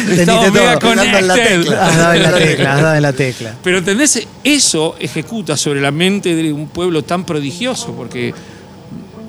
Estamos 0.10 0.52
mega 0.52 0.78
todo. 0.80 0.96
Dando 0.96 1.18
en 1.18 1.28
la 1.28 1.34
connected. 1.36 1.62
tecla. 1.62 1.86
Has 1.88 1.98
dado 1.98 2.14
en 2.14 2.24
la 2.24 2.34
tecla, 2.38 2.74
has 2.76 2.82
dado 2.82 2.96
en 2.96 3.02
la 3.02 3.14
tecla. 3.14 3.56
Pero 3.64 3.78
¿entendés? 3.78 4.28
Eso 4.44 4.96
ejecuta 5.00 5.56
sobre 5.58 5.82
la 5.82 5.92
mente 5.92 6.36
de 6.36 6.52
un 6.52 6.68
pueblo 6.68 7.04
tan 7.04 7.24
prodigioso, 7.26 7.94
porque 7.94 8.34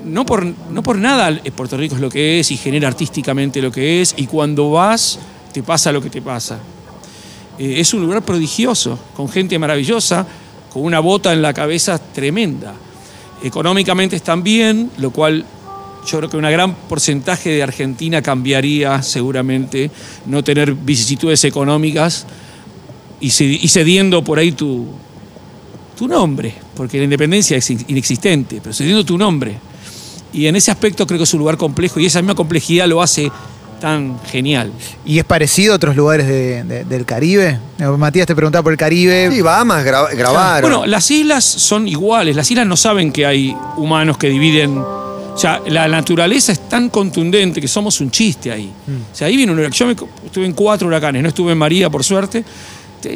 no 0.05 0.25
por, 0.25 0.45
no 0.45 0.83
por 0.83 0.97
nada 0.97 1.29
eh, 1.43 1.51
Puerto 1.51 1.77
Rico 1.77 1.95
es 1.95 2.01
lo 2.01 2.09
que 2.09 2.39
es 2.39 2.51
y 2.51 2.57
genera 2.57 2.87
artísticamente 2.87 3.61
lo 3.61 3.71
que 3.71 4.01
es, 4.01 4.13
y 4.17 4.25
cuando 4.27 4.71
vas 4.71 5.19
te 5.53 5.63
pasa 5.63 5.91
lo 5.91 6.01
que 6.01 6.09
te 6.09 6.21
pasa. 6.21 6.57
Eh, 7.59 7.75
es 7.77 7.93
un 7.93 8.01
lugar 8.01 8.23
prodigioso, 8.23 8.99
con 9.15 9.29
gente 9.29 9.57
maravillosa, 9.59 10.25
con 10.71 10.83
una 10.83 10.99
bota 10.99 11.31
en 11.31 11.41
la 11.41 11.53
cabeza 11.53 11.99
tremenda. 11.99 12.73
Económicamente 13.43 14.15
están 14.15 14.41
bien, 14.41 14.89
lo 14.97 15.11
cual 15.11 15.45
yo 16.07 16.17
creo 16.17 16.29
que 16.29 16.37
un 16.37 16.43
gran 16.43 16.73
porcentaje 16.75 17.49
de 17.49 17.63
Argentina 17.63 18.21
cambiaría 18.21 19.01
seguramente 19.01 19.91
no 20.25 20.43
tener 20.43 20.73
vicisitudes 20.73 21.43
económicas 21.43 22.25
y, 23.19 23.29
ce- 23.29 23.45
y 23.61 23.67
cediendo 23.67 24.23
por 24.23 24.39
ahí 24.39 24.51
tu, 24.53 24.87
tu 25.97 26.07
nombre, 26.07 26.53
porque 26.75 26.97
la 26.97 27.03
independencia 27.05 27.57
es 27.57 27.69
in- 27.69 27.85
inexistente, 27.89 28.59
pero 28.61 28.73
cediendo 28.73 29.05
tu 29.05 29.17
nombre. 29.17 29.57
Y 30.33 30.47
en 30.47 30.55
ese 30.55 30.71
aspecto 30.71 31.05
creo 31.05 31.19
que 31.19 31.23
es 31.25 31.33
un 31.33 31.39
lugar 31.39 31.57
complejo 31.57 31.99
y 31.99 32.05
esa 32.05 32.21
misma 32.21 32.35
complejidad 32.35 32.87
lo 32.87 33.01
hace 33.01 33.31
tan 33.83 34.17
genial. 34.31 34.71
¿Y 35.05 35.19
es 35.19 35.25
parecido 35.25 35.73
a 35.73 35.75
otros 35.75 35.93
lugares 35.97 36.25
de- 36.25 36.63
de- 36.63 36.85
del 36.85 37.05
Caribe? 37.05 37.59
Eh, 37.79 37.83
Matías 37.97 38.25
te 38.25 38.33
preguntaba 38.33 38.63
por 38.63 38.71
el 38.71 38.77
Caribe. 38.77 39.29
Sí, 39.29 39.41
Bahamas 39.41 39.85
gra- 39.85 40.07
grabaron. 40.15 40.71
Bueno, 40.71 40.85
las 40.85 41.11
islas 41.11 41.43
son 41.43 41.85
iguales, 41.85 42.33
las 42.33 42.49
islas 42.49 42.65
no 42.65 42.77
saben 42.77 43.11
que 43.11 43.25
hay 43.25 43.53
humanos 43.75 44.17
que 44.17 44.29
dividen. 44.29 44.77
O 44.77 45.35
sea, 45.37 45.59
la 45.67 45.89
naturaleza 45.89 46.53
es 46.53 46.69
tan 46.69 46.87
contundente 46.89 47.59
que 47.59 47.67
somos 47.67 47.99
un 47.99 48.09
chiste 48.09 48.53
ahí. 48.53 48.71
O 49.11 49.13
sea, 49.13 49.27
ahí 49.27 49.35
viene 49.35 49.51
un 49.51 49.59
huracán. 49.59 49.73
Yo 49.77 49.85
me- 49.87 49.95
estuve 50.27 50.45
en 50.45 50.53
cuatro 50.53 50.87
huracanes, 50.87 51.21
no 51.21 51.27
estuve 51.27 51.51
en 51.51 51.57
María, 51.57 51.89
por 51.89 52.05
suerte. 52.05 52.45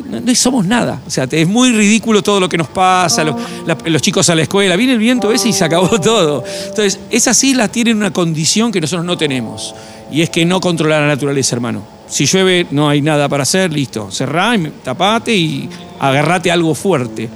No, 0.10 0.20
no 0.20 0.36
somos 0.36 0.66
nada. 0.66 1.02
O 1.06 1.10
sea, 1.10 1.28
es 1.30 1.48
muy 1.48 1.72
ridículo 1.72 2.22
todo 2.22 2.40
lo 2.40 2.48
que 2.50 2.58
nos 2.58 2.68
pasa, 2.68 3.24
la- 3.24 3.78
los 3.86 4.02
chicos 4.02 4.30
a 4.30 4.36
la 4.36 4.44
escuela, 4.44 4.76
viene 4.76 4.94
el 4.94 5.00
viento 5.00 5.32
ese 5.32 5.50
y 5.50 5.54
se 5.54 5.64
acabó 5.66 6.00
todo. 6.02 6.44
Entonces, 6.68 7.00
esas 7.10 7.44
islas 7.44 7.72
tienen 7.72 7.98
una 7.98 8.12
condición 8.12 8.72
que 8.72 8.82
nosotros 8.82 9.06
no 9.06 9.18
tenemos, 9.18 9.74
y 10.12 10.22
es 10.22 10.30
que 10.30 10.46
no 10.46 10.60
controla 10.62 11.00
la 11.02 11.08
naturaleza, 11.08 11.56
hermano. 11.56 11.84
Si 12.08 12.26
llueve, 12.26 12.68
no 12.72 12.88
hay 12.88 13.02
nada 13.02 13.28
para 13.28 13.44
hacer, 13.44 13.74
listo. 13.74 14.10
Cerrá, 14.12 14.56
y 14.56 14.72
tapate 14.84 15.36
y 15.36 15.70
agarrate 16.00 16.50
algo 16.50 16.74
fuerte. 16.74 17.30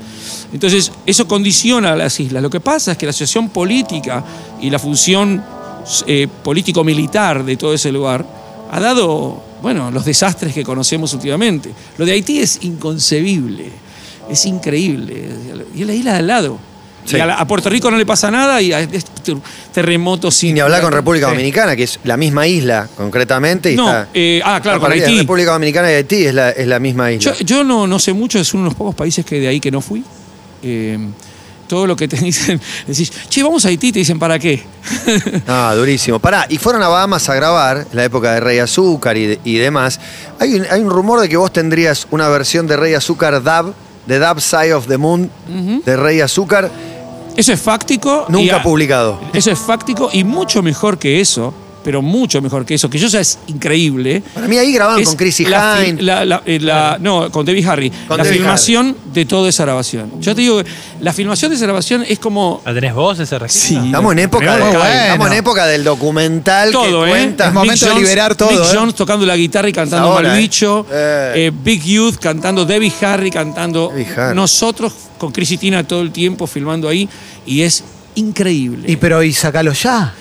Entonces, 0.53 0.91
eso 1.05 1.27
condiciona 1.27 1.91
a 1.91 1.95
las 1.97 2.17
islas. 2.19 2.41
Lo 2.41 2.49
que 2.49 2.59
pasa 2.61 2.93
es 2.93 2.97
que 2.97 3.05
la 3.05 3.11
situación 3.11 3.49
política 3.49 4.23
y 4.61 4.69
la 4.69 4.79
función 4.79 5.43
eh, 6.07 6.27
político-militar 6.43 7.43
de 7.43 7.57
todo 7.57 7.73
ese 7.73 7.91
lugar 7.91 8.25
ha 8.71 8.79
dado, 8.79 9.43
bueno, 9.61 9.91
los 9.91 10.05
desastres 10.05 10.53
que 10.53 10.63
conocemos 10.63 11.13
últimamente. 11.13 11.69
Lo 11.97 12.05
de 12.05 12.13
Haití 12.13 12.39
es 12.39 12.59
inconcebible, 12.61 13.65
es 14.29 14.45
increíble. 14.45 15.29
Y 15.75 15.81
es 15.81 15.87
la 15.87 15.93
isla 15.93 16.11
de 16.13 16.17
al 16.19 16.27
lado. 16.27 16.59
Sí. 17.05 17.17
Y 17.17 17.19
a, 17.19 17.25
la- 17.25 17.35
a 17.35 17.47
Puerto 17.47 17.67
Rico 17.69 17.89
no 17.89 17.97
le 17.97 18.05
pasa 18.05 18.29
nada 18.29 18.61
y 18.61 18.71
a- 18.73 18.79
es 18.81 19.05
ter- 19.05 19.37
terremotos 19.73 20.35
sin... 20.35 20.53
Ni 20.53 20.59
hablar 20.59 20.81
con 20.83 20.91
República. 20.91 21.27
Dominicana, 21.29 21.75
que 21.75 21.83
es 21.83 21.99
la 22.03 22.15
misma 22.15 22.45
isla, 22.47 22.87
concretamente. 22.95 23.71
Y 23.71 23.75
No, 23.75 23.87
está, 23.87 24.09
eh, 24.13 24.39
ah, 24.45 24.59
claro, 24.61 24.79
con. 24.79 24.91
Haití. 24.91 25.17
República 25.17 25.51
Dominicana 25.53 25.91
y 25.91 25.95
Haití 25.95 26.25
es 26.25 26.33
la, 26.33 26.51
es 26.51 26.67
la 26.67 26.79
misma 26.79 27.11
isla. 27.11 27.33
Yo, 27.33 27.43
yo 27.43 27.63
no, 27.63 27.87
no 27.87 27.97
sé 27.97 28.13
mucho, 28.13 28.39
es 28.39 28.53
uno 28.53 28.63
de 28.65 28.69
los 28.69 28.75
pocos 28.75 28.93
países 28.93 29.25
que 29.25 29.39
de 29.39 29.47
ahí 29.47 29.59
que 29.59 29.71
no 29.71 29.81
fui. 29.81 30.03
Eh, 30.61 30.97
todo 31.71 31.87
lo 31.87 31.95
que 31.95 32.05
te 32.09 32.17
dicen, 32.29 32.59
decís, 32.85 33.09
che, 33.29 33.41
vamos 33.43 33.63
a 33.63 33.69
Haití, 33.69 33.93
te 33.93 33.99
dicen, 33.99 34.19
¿para 34.19 34.37
qué? 34.37 34.61
Ah, 35.47 35.73
durísimo. 35.73 36.19
Pará, 36.19 36.45
y 36.49 36.57
fueron 36.57 36.83
a 36.83 36.89
Bahamas 36.89 37.29
a 37.29 37.33
grabar, 37.33 37.87
en 37.89 37.95
la 37.95 38.03
época 38.03 38.33
de 38.33 38.41
Rey 38.41 38.59
Azúcar 38.59 39.15
y, 39.15 39.25
de- 39.27 39.39
y 39.45 39.55
demás. 39.55 39.97
Hay 40.39 40.55
un, 40.55 40.65
hay 40.69 40.81
un 40.81 40.89
rumor 40.89 41.21
de 41.21 41.29
que 41.29 41.37
vos 41.37 41.53
tendrías 41.53 42.07
una 42.11 42.27
versión 42.27 42.67
de 42.67 42.75
Rey 42.75 42.93
Azúcar 42.93 43.41
Dab, 43.41 43.73
de 44.05 44.19
Dab 44.19 44.41
Side 44.41 44.73
of 44.73 44.87
the 44.87 44.97
Moon, 44.97 45.31
de 45.85 45.95
Rey 45.95 46.19
Azúcar, 46.19 46.69
Eso 47.37 47.53
es 47.53 47.61
fáctico. 47.61 48.25
nunca 48.27 48.61
publicado. 48.61 49.21
Eso 49.33 49.49
es 49.51 49.59
fáctico 49.59 50.09
y 50.11 50.25
mucho 50.25 50.61
mejor 50.61 50.97
que 50.97 51.21
eso, 51.21 51.53
pero 51.83 52.01
mucho 52.01 52.41
mejor 52.41 52.65
que 52.65 52.75
eso, 52.75 52.89
que 52.89 52.97
yo 52.99 53.07
ya 53.07 53.19
es 53.19 53.39
increíble. 53.47 54.21
Para 54.33 54.47
mí 54.47 54.57
ahí 54.57 54.71
grababan 54.73 55.01
es 55.01 55.07
con 55.09 55.17
la 55.49 55.77
fi- 55.77 55.89
Hine. 55.89 56.01
la- 56.01 56.25
la- 56.25 56.41
eh, 56.45 56.59
la- 56.59 56.97
no, 56.99 57.31
con 57.31 57.45
Debbie 57.45 57.65
Harry. 57.65 57.91
Con 58.07 58.17
la 58.17 58.23
Debbie 58.23 58.37
filmación 58.39 58.95
de 59.13 59.25
toda 59.25 59.49
esa 59.49 59.63
grabación. 59.63 60.11
Yo 60.19 60.35
te 60.35 60.41
digo, 60.41 60.63
que 60.63 60.69
la 61.01 61.13
filmación 61.13 61.49
de 61.51 61.55
esa 61.57 61.65
grabación 61.65 62.03
es 62.07 62.19
como. 62.19 62.61
¿La 62.65 62.73
tenés 62.73 62.93
vos 62.93 63.19
ese 63.19 63.37
registro? 63.39 63.81
Sí. 63.81 63.85
Estamos 63.87 64.11
en 64.13 64.19
época, 64.19 64.57
de- 64.57 64.63
estamos 65.07 65.27
en 65.27 65.33
época 65.33 65.65
del 65.65 65.83
documental 65.83 66.71
todo, 66.71 67.03
que 67.03 67.09
¿eh? 67.09 67.11
cuenta. 67.11 67.47
Es 67.47 67.53
momento 67.53 67.85
de 67.87 67.95
liberar 67.95 68.35
todo, 68.35 68.49
Mick 68.51 68.59
¿eh? 68.59 68.75
Jones 68.75 68.95
tocando 68.95 69.25
la 69.25 69.35
guitarra 69.35 69.69
y 69.69 69.73
cantando 69.73 70.07
Ahora, 70.09 70.29
Mal 70.29 70.37
¿eh? 70.37 70.41
Bicho. 70.41 70.85
Eh. 70.91 71.33
eh, 71.35 71.51
Big 71.63 71.83
Youth 71.83 72.17
cantando, 72.17 72.65
Debbie 72.65 72.93
Harry 73.01 73.31
cantando. 73.31 73.89
Debbie 73.89 74.07
Harry. 74.15 74.35
Nosotros 74.35 74.93
con 75.17 75.31
Chris 75.31 75.51
y 75.51 75.57
Tina 75.57 75.85
todo 75.87 76.01
el 76.01 76.11
tiempo 76.11 76.47
filmando 76.47 76.87
ahí 76.89 77.07
y 77.45 77.61
es 77.61 77.83
increíble. 78.15 78.91
Y 78.91 78.95
pero 78.97 79.21
y 79.23 79.33
sacalo 79.33 79.71
ya. 79.73 80.13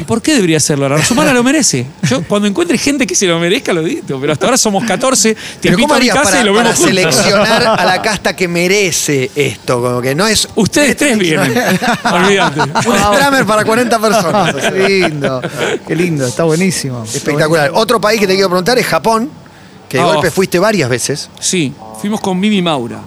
¿Y 0.00 0.04
¿Por 0.04 0.20
qué 0.22 0.34
debería 0.34 0.56
hacerlo? 0.58 0.88
La 0.88 0.96
Rosumana 0.96 1.32
lo 1.32 1.42
merece. 1.42 1.86
Yo 2.08 2.22
cuando 2.24 2.48
encuentre 2.48 2.78
gente 2.78 3.06
que 3.06 3.14
se 3.14 3.26
lo 3.26 3.38
merezca 3.38 3.72
lo 3.72 3.82
digo, 3.82 4.18
pero 4.20 4.32
hasta 4.32 4.46
ahora 4.46 4.56
somos 4.58 4.84
14, 4.84 5.34
te 5.34 5.40
Pero 5.62 5.74
invito 5.74 5.88
¿cómo 5.88 5.94
a 5.94 5.98
mi 5.98 6.08
harías 6.08 6.16
casa 6.16 6.30
para, 6.30 6.42
y 6.42 6.44
lo 6.46 6.54
para 6.54 6.72
juntos. 6.74 6.84
seleccionar 6.86 7.66
a 7.80 7.84
la 7.84 8.02
casta 8.02 8.34
que 8.36 8.48
merece 8.48 9.30
esto? 9.34 9.80
Como 9.82 10.00
que 10.00 10.14
no 10.14 10.26
es 10.26 10.48
Ustedes 10.54 10.96
tres 10.96 11.18
vienen. 11.18 11.52
Olvídate. 12.12 12.60
un 12.60 12.96
Stramer 12.98 13.46
para 13.46 13.64
40 13.64 13.98
personas. 13.98 14.54
Qué 14.72 14.88
lindo. 14.88 15.40
Qué 15.86 15.96
lindo, 15.96 16.26
está 16.26 16.44
buenísimo. 16.44 17.04
Espectacular. 17.04 17.70
Otro 17.74 18.00
país 18.00 18.20
que 18.20 18.26
te 18.26 18.34
quiero 18.34 18.48
preguntar 18.48 18.78
es 18.78 18.86
Japón, 18.86 19.30
que 19.88 19.98
de 19.98 20.04
Oh. 20.04 20.12
golpe 20.14 20.30
fuiste 20.30 20.58
varias 20.58 20.88
veces. 20.88 21.28
Sí, 21.40 21.72
fuimos 22.00 22.20
con 22.20 22.38
Mimi 22.40 22.62
Maura 22.62 23.00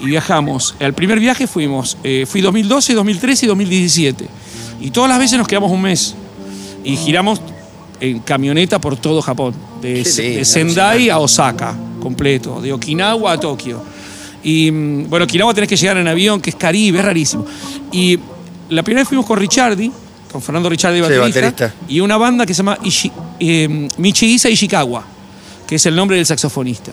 y 0.00 0.06
viajamos. 0.06 0.74
Al 0.80 0.92
primer 0.92 1.18
viaje 1.20 1.46
fuimos, 1.46 1.96
eh, 2.04 2.26
fui 2.28 2.40
2012, 2.40 2.94
2013 2.94 3.46
y 3.46 3.48
2017. 3.48 4.26
Y 4.80 4.90
todas 4.90 5.08
las 5.10 5.18
veces 5.18 5.38
nos 5.38 5.46
quedamos 5.48 5.70
un 5.70 5.82
mes. 5.82 6.14
Y 6.84 6.96
giramos 6.96 7.40
en 8.00 8.20
camioneta 8.20 8.78
por 8.80 8.96
todo 8.96 9.20
Japón. 9.22 9.54
De, 9.80 10.04
Sendai 10.44 11.10
a 11.10 11.18
Osaka, 11.18 11.74
completo. 12.00 12.60
De 12.60 12.72
Okinawa 12.72 13.32
a 13.32 13.40
Tokio. 13.40 13.82
Y 14.42 14.70
mm, 14.70 15.08
bueno, 15.10 15.24
Okinawa 15.24 15.52
tenés 15.54 15.68
que 15.68 15.76
llegar 15.76 15.96
en 15.96 16.06
avión, 16.08 16.40
que 16.40 16.50
es 16.50 16.56
Caribe, 16.56 16.98
es 17.00 17.04
rarísimo. 17.04 17.44
Y 17.92 18.18
la 18.68 18.82
primera 18.82 19.02
vez 19.02 19.08
fuimos 19.08 19.26
con 19.26 19.38
Ricciardi, 19.38 19.90
con 20.30 20.40
Fernando 20.42 20.68
Ricciardi, 20.68 20.98
Sí, 20.98 21.02
baterista, 21.02 21.40
baterista. 21.40 21.74
y 21.88 22.00
una 22.00 22.16
banda 22.16 22.44
que 22.46 22.52
se 22.54 22.58
llama 22.58 22.78
Ishi- 22.82 23.12
eh, 23.40 23.88
Michiisa 23.96 24.48
Ishikawa, 24.50 25.04
que 25.66 25.76
es 25.76 25.86
el 25.86 25.96
nombre 25.96 26.16
del 26.16 26.26
saxofonista. 26.26 26.92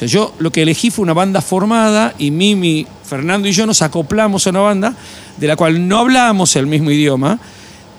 O 0.00 0.02
sea, 0.02 0.08
yo 0.08 0.32
lo 0.38 0.50
que 0.50 0.62
elegí 0.62 0.90
fue 0.90 1.02
una 1.02 1.12
banda 1.12 1.42
formada 1.42 2.14
y 2.18 2.30
Mimi, 2.30 2.86
Fernando 3.04 3.46
y 3.48 3.52
yo 3.52 3.66
nos 3.66 3.82
acoplamos 3.82 4.46
a 4.46 4.50
una 4.50 4.60
banda 4.60 4.94
de 5.36 5.46
la 5.46 5.56
cual 5.56 5.86
no 5.86 5.98
hablábamos 5.98 6.56
el 6.56 6.66
mismo 6.66 6.90
idioma. 6.90 7.38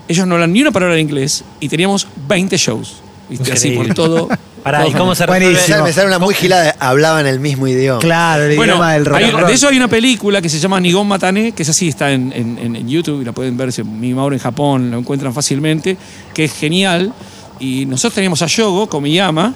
Ellos 0.07 0.25
no 0.25 0.33
hablan 0.33 0.51
ni 0.51 0.61
una 0.63 0.71
palabra 0.71 0.95
de 0.95 1.01
inglés 1.01 1.43
y 1.59 1.69
teníamos 1.69 2.07
20 2.27 2.57
shows. 2.57 2.95
¿viste? 3.29 3.51
Así 3.51 3.69
por 3.71 3.93
todo. 3.93 4.27
Pará, 4.63 4.87
¿y 4.87 4.91
cómo 4.93 5.13
se 5.13 5.27
Buenísimo. 5.27 5.83
me 5.83 5.93
sale 5.93 6.07
una 6.07 6.17
muy 6.17 6.33
gilada, 6.33 6.75
hablaban 6.79 7.27
el 7.27 7.39
mismo 7.39 7.67
idioma. 7.67 7.99
Claro, 7.99 8.45
el 8.45 8.55
Bueno, 8.55 8.73
idioma 8.73 8.93
del 8.93 9.05
rock 9.05 9.17
hay- 9.19 9.45
de 9.45 9.53
eso 9.53 9.67
hay 9.67 9.77
una 9.77 9.87
película 9.87 10.41
que 10.41 10.49
se 10.49 10.57
llama 10.59 10.79
Nigon 10.79 11.07
Matané, 11.07 11.51
que 11.51 11.61
es 11.61 11.69
así, 11.69 11.87
está 11.89 12.11
en, 12.11 12.33
en- 12.35 12.57
en- 12.57 12.75
en 12.77 12.89
YouTube 12.89 13.21
y 13.21 13.25
la 13.25 13.31
pueden 13.31 13.55
ver, 13.57 13.71
si 13.71 13.83
mi 13.83 14.11
Mauro 14.15 14.33
en 14.35 14.39
Japón 14.41 14.89
lo 14.89 14.97
encuentran 14.97 15.33
fácilmente, 15.35 15.97
que 16.33 16.45
es 16.45 16.53
genial. 16.53 17.13
Y 17.59 17.85
nosotros 17.85 18.13
teníamos 18.15 18.41
a 18.41 18.47
Yogo, 18.47 18.87
Komiyama. 18.89 19.53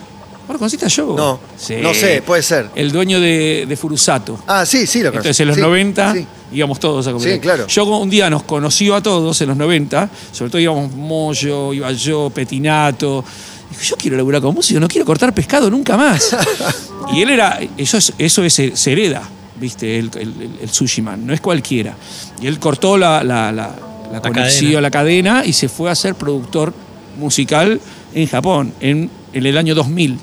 ¿Bueno, 0.48 0.60
conociste 0.60 0.86
a 0.86 0.90
Yogo? 0.90 1.16
No, 1.18 1.40
Sí. 1.58 1.76
no 1.82 1.94
sé, 1.94 2.22
puede 2.22 2.44
ser. 2.44 2.70
El 2.76 2.92
dueño 2.92 3.20
de, 3.20 3.66
de 3.68 3.76
Furusato. 3.78 4.40
Ah, 4.48 4.66
sí, 4.66 4.86
sí 4.86 5.00
lo 5.00 5.10
conozco. 5.10 5.18
Entonces 5.28 5.40
en 5.42 5.48
los 5.48 5.56
Sí, 5.56 5.62
90 5.62 6.14
sí. 6.14 6.28
íbamos 6.54 6.80
todos 6.80 7.08
a 7.08 7.12
comer. 7.14 7.34
Sí, 7.34 7.40
claro. 7.40 7.68
Yogo 7.68 7.98
un 8.00 8.10
día 8.10 8.30
nos 8.30 8.44
conoció 8.44 8.96
a 8.96 9.02
todos 9.02 9.40
en 9.42 9.48
los 9.50 9.58
90, 9.58 10.10
sobre 10.32 10.52
todo 10.52 10.62
íbamos 10.62 10.92
Moyo, 10.94 11.74
iba 11.74 11.92
yo, 11.92 12.30
Petinato. 12.34 13.24
Dijo, 13.72 13.82
yo 13.84 13.96
quiero 13.98 14.18
laburar 14.18 14.42
con 14.42 14.54
músico, 14.54 14.80
no 14.80 14.88
quiero 14.88 15.06
cortar 15.06 15.34
pescado 15.34 15.70
nunca 15.72 15.98
más. 15.98 16.36
y 17.14 17.22
él 17.22 17.32
era, 17.32 17.60
eso 17.78 17.98
es, 17.98 18.14
eso 18.20 18.44
es, 18.44 18.60
eh, 18.60 18.72
se 18.76 18.92
hereda, 18.92 19.24
viste, 19.60 19.98
el, 19.98 20.12
el, 20.16 20.22
el- 20.42 20.60
el 20.62 20.70
sushi 20.70 21.02
man, 21.02 21.26
no 21.26 21.34
es 21.34 21.42
cualquiera. 21.42 21.96
Y 22.40 22.46
él 22.46 22.60
cortó 22.60 22.98
la, 22.98 23.24
la, 23.24 23.52
la, 23.52 23.76
la 24.12 24.22
conexión, 24.22 24.66
cadena. 24.74 24.82
la 24.82 24.92
cadena 24.92 25.44
y 25.46 25.54
se 25.54 25.68
fue 25.68 25.90
a 25.90 25.96
ser 25.96 26.14
productor 26.14 26.72
musical 27.18 27.82
en 28.14 28.28
Japón 28.28 28.72
en, 28.80 29.10
en 29.34 29.46
el 29.46 29.58
año 29.58 29.74
2000. 29.74 30.20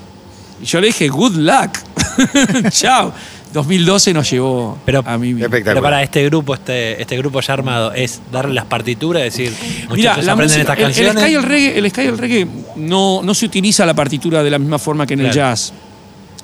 Y 0.63 0.65
yo 0.65 0.79
le 0.81 0.87
dije, 0.87 1.07
good 1.09 1.35
luck. 1.35 1.77
Chao. 2.71 3.13
2012 3.53 4.13
nos 4.15 4.31
llevó 4.31 4.79
Pero- 4.83 5.03
a 5.05 5.15
mí. 5.17 5.29
Espectacular. 5.31 5.63
Pero 5.75 5.81
para 5.83 6.01
este 6.01 6.25
grupo, 6.25 6.55
este, 6.55 6.99
este 6.99 7.15
grupo 7.17 7.39
ya 7.39 7.53
armado, 7.53 7.93
es 7.93 8.19
darle 8.31 8.55
las 8.55 8.65
partituras, 8.65 9.21
decir, 9.21 9.51
muchachos, 9.89 9.95
Mira, 9.97 10.17
la 10.23 10.31
aprenden 10.33 10.57
música- 10.57 10.73
estas 10.73 10.77
el, 10.77 10.81
el 10.81 10.85
canciones. 10.87 11.13
ska 11.21 11.29
y 11.29 11.33
el 11.35 11.43
reggae, 11.43 11.77
el 11.77 11.89
ska 11.91 12.03
y 12.03 12.07
el 12.07 12.17
reggae 12.17 12.47
no, 12.77 13.21
no 13.21 13.33
se 13.35 13.45
utiliza 13.45 13.85
la 13.85 13.93
partitura 13.93 14.41
de 14.41 14.49
la 14.49 14.57
misma 14.57 14.79
forma 14.79 15.05
que 15.05 15.13
en 15.13 15.19
el 15.19 15.31
jazz. 15.31 15.71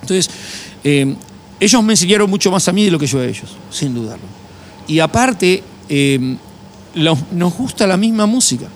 Entonces, 0.01 0.29
eh, 0.84 1.15
ellos 1.60 1.84
me 1.84 1.93
enseñaron 1.93 2.29
mucho 2.29 2.51
más 2.51 2.67
a 2.67 2.71
mí 2.73 2.86
de 2.86 2.91
lo 2.91 2.99
que 2.99 3.08
yo 3.08 3.19
a 3.19 3.25
ellos, 3.25 3.55
sin 3.71 3.95
dudarlo. 3.95 4.25
Y 4.88 4.99
aparte, 4.99 5.63
eh, 5.89 6.36
los- 6.93 7.32
nos 7.32 7.53
gusta 7.55 7.88
la 7.88 7.97
misma 7.97 8.27
música. 8.27 8.67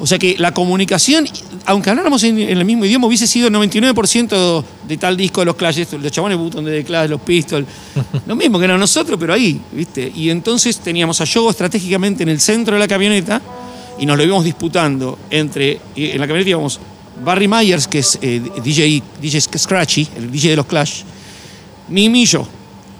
O 0.00 0.06
sea 0.06 0.18
que 0.18 0.36
la 0.38 0.54
comunicación, 0.54 1.28
aunque 1.66 1.90
habláramos 1.90 2.22
en, 2.24 2.38
en 2.38 2.56
el 2.56 2.64
mismo 2.64 2.86
idioma, 2.86 3.06
hubiese 3.06 3.26
sido 3.26 3.48
el 3.48 3.54
99% 3.54 4.64
de 4.88 4.96
tal 4.96 5.14
disco 5.14 5.42
de 5.42 5.44
los 5.44 5.56
Clash, 5.56 5.84
los 5.92 6.10
chabones 6.10 6.38
Button 6.38 6.64
de 6.64 6.78
The 6.78 6.84
Clash, 6.84 7.10
los 7.10 7.20
Pistols, 7.20 7.66
lo 8.26 8.34
mismo 8.34 8.58
que 8.58 8.64
eran 8.64 8.80
nosotros, 8.80 9.18
pero 9.20 9.34
ahí, 9.34 9.60
¿viste? 9.72 10.10
Y 10.14 10.30
entonces 10.30 10.78
teníamos 10.78 11.20
a 11.20 11.24
Yogo 11.24 11.50
estratégicamente 11.50 12.22
en 12.22 12.30
el 12.30 12.40
centro 12.40 12.74
de 12.74 12.80
la 12.80 12.88
camioneta 12.88 13.42
y 13.98 14.06
nos 14.06 14.16
lo 14.16 14.24
íbamos 14.24 14.44
disputando 14.44 15.18
entre, 15.28 15.78
en 15.94 16.18
la 16.18 16.26
camioneta 16.26 16.48
íbamos 16.48 16.80
Barry 17.22 17.48
Myers, 17.48 17.86
que 17.86 17.98
es 17.98 18.18
eh, 18.22 18.40
DJ, 18.64 19.02
DJ 19.20 19.40
Scratchy, 19.40 20.08
el 20.16 20.30
DJ 20.30 20.50
de 20.50 20.56
los 20.56 20.66
Clash, 20.66 21.02
Mimi 21.88 22.22
y 22.22 22.26
yo, 22.26 22.48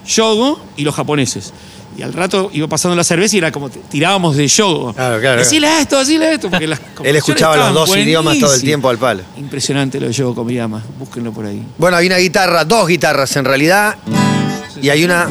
Yogo 0.05 0.59
y 0.77 0.83
los 0.83 0.93
japoneses. 0.93 1.51
Y 2.01 2.03
al 2.03 2.13
rato 2.13 2.49
iba 2.51 2.67
pasando 2.67 2.95
la 2.95 3.03
cerveza 3.03 3.35
y 3.35 3.37
era 3.37 3.51
como 3.51 3.69
tirábamos 3.69 4.35
de 4.35 4.47
Yogo. 4.47 4.91
Claro, 4.91 5.19
claro. 5.19 5.37
Decile 5.37 5.81
esto, 5.81 5.99
decile 5.99 6.33
esto. 6.33 6.49
Porque 6.49 6.65
las 6.65 6.81
Él 7.03 7.15
escuchaba 7.15 7.55
los 7.55 7.73
dos 7.75 7.95
idiomas 7.95 8.39
todo 8.39 8.55
el 8.55 8.61
tiempo 8.61 8.89
al 8.89 8.97
palo. 8.97 9.21
Impresionante 9.37 9.99
lo 9.99 10.07
de 10.07 10.13
Yogo 10.13 10.33
Komiyama. 10.33 10.81
Búsquenlo 10.97 11.31
por 11.31 11.45
ahí. 11.45 11.63
Bueno, 11.77 11.97
hay 11.97 12.07
una 12.07 12.17
guitarra, 12.17 12.65
dos 12.65 12.87
guitarras 12.87 13.35
en 13.35 13.45
realidad, 13.45 13.97
y 14.81 14.89
hay 14.89 15.03
una 15.03 15.29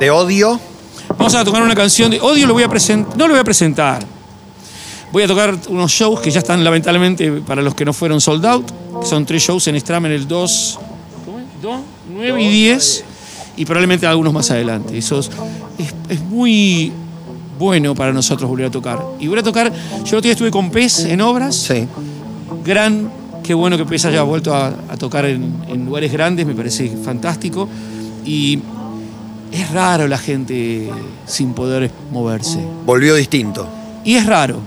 de 0.00 0.10
odio. 0.10 0.58
Vamos 1.18 1.34
a 1.34 1.44
tocar 1.44 1.60
una 1.60 1.74
canción 1.74 2.10
de 2.10 2.18
odio, 2.18 2.46
lo 2.46 2.54
voy 2.54 2.62
a 2.62 2.68
presentar. 2.68 3.14
No 3.18 3.26
lo 3.28 3.34
voy 3.34 3.40
a 3.40 3.44
presentar. 3.44 4.02
Voy 5.12 5.24
a 5.24 5.26
tocar 5.26 5.54
unos 5.68 5.92
shows 5.92 6.18
que 6.20 6.30
ya 6.30 6.38
están 6.38 6.64
lamentablemente 6.64 7.30
para 7.46 7.60
los 7.60 7.74
que 7.74 7.84
no 7.84 7.92
fueron 7.92 8.22
sold 8.22 8.46
out. 8.46 8.70
que 9.02 9.06
son 9.06 9.26
tres 9.26 9.42
shows 9.42 9.68
en 9.68 9.78
Stramen 9.78 10.12
el 10.12 10.26
2, 10.26 10.78
¿cómo 11.26 11.40
es? 11.40 11.44
2, 11.60 11.80
9 12.14 12.42
y 12.42 12.48
10. 12.48 13.04
Y 13.56 13.64
probablemente 13.64 14.06
algunos 14.06 14.32
más 14.32 14.50
adelante. 14.50 14.96
Eso 14.96 15.18
es, 15.20 15.30
es- 15.78 15.94
es 16.08 16.20
muy 16.22 16.92
bueno 17.58 17.94
para 17.94 18.12
nosotros 18.12 18.48
volver 18.48 18.66
a 18.66 18.70
tocar. 18.70 18.98
Y 19.20 19.28
voy 19.28 19.38
a 19.38 19.42
tocar, 19.42 19.70
yo 19.72 20.02
otro 20.18 20.20
día 20.22 20.32
estuve 20.32 20.50
con 20.50 20.70
Pez 20.70 21.00
en 21.04 21.20
obras. 21.20 21.54
Sí. 21.54 21.86
gran 22.64 23.10
Qué 23.42 23.54
bueno 23.54 23.76
que 23.76 23.84
Pesa 23.84 24.06
haya 24.08 24.22
vuelto 24.22 24.54
a, 24.54 24.68
a 24.88 24.96
tocar 24.96 25.24
en, 25.24 25.52
en 25.68 25.84
lugares 25.84 26.12
grandes, 26.12 26.46
me 26.46 26.54
parece 26.54 26.88
fantástico. 27.04 27.68
Y 28.24 28.60
es 29.50 29.68
raro 29.72 30.06
la 30.06 30.16
gente 30.16 30.88
sin 31.26 31.52
poder 31.52 31.90
moverse. 32.12 32.60
Volvió 32.86 33.16
distinto. 33.16 33.68
Y 34.04 34.14
es 34.14 34.26
raro, 34.26 34.58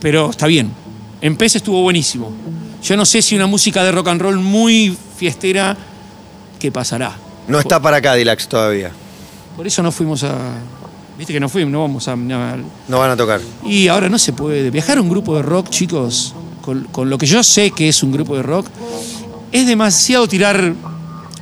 pero 0.00 0.30
está 0.30 0.46
bien. 0.46 0.70
En 1.20 1.36
Pesa 1.36 1.58
estuvo 1.58 1.82
buenísimo. 1.82 2.32
Yo 2.82 2.96
no 2.96 3.04
sé 3.04 3.20
si 3.20 3.36
una 3.36 3.46
música 3.46 3.84
de 3.84 3.92
rock 3.92 4.08
and 4.08 4.22
roll 4.22 4.38
muy 4.38 4.96
fiestera, 5.16 5.76
¿qué 6.58 6.72
pasará? 6.72 7.14
No 7.48 7.58
está 7.58 7.80
para 7.80 8.00
Cadillacs 8.00 8.46
todavía. 8.48 8.90
Por 9.56 9.66
eso 9.66 9.82
no 9.82 9.92
fuimos 9.92 10.22
a. 10.24 10.34
Viste 11.18 11.32
que 11.32 11.40
no 11.40 11.48
fuimos, 11.48 11.72
no 11.72 11.80
vamos 11.82 12.08
a. 12.08 12.12
a- 12.12 12.16
No 12.16 12.98
van 12.98 13.10
a 13.10 13.16
tocar. 13.16 13.40
y 13.64 13.88
ahora 13.88 14.08
no 14.08 14.18
se 14.18 14.32
puede. 14.32 14.70
Viajar 14.70 14.98
a 14.98 15.00
un 15.02 15.08
grupo 15.08 15.36
de 15.36 15.42
rock, 15.42 15.68
chicos, 15.68 16.34
con, 16.62 16.84
con 16.84 17.10
lo 17.10 17.18
que 17.18 17.26
yo 17.26 17.42
sé 17.42 17.70
que 17.70 17.88
es 17.88 18.02
un 18.02 18.12
grupo 18.12 18.36
de 18.36 18.42
rock, 18.42 18.66
es 19.50 19.66
demasiado 19.66 20.26
tirar, 20.26 20.72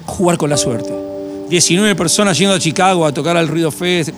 jugar 0.07 0.37
con 0.39 0.51
la 0.51 0.57
suerte. 0.57 0.93
19 1.49 1.95
personas 1.95 2.37
yendo 2.39 2.55
a 2.55 2.59
Chicago 2.59 3.05
a 3.07 3.13
tocar 3.13 3.37
al 3.37 3.49
Ruido 3.49 3.71
Fest. 3.71 4.11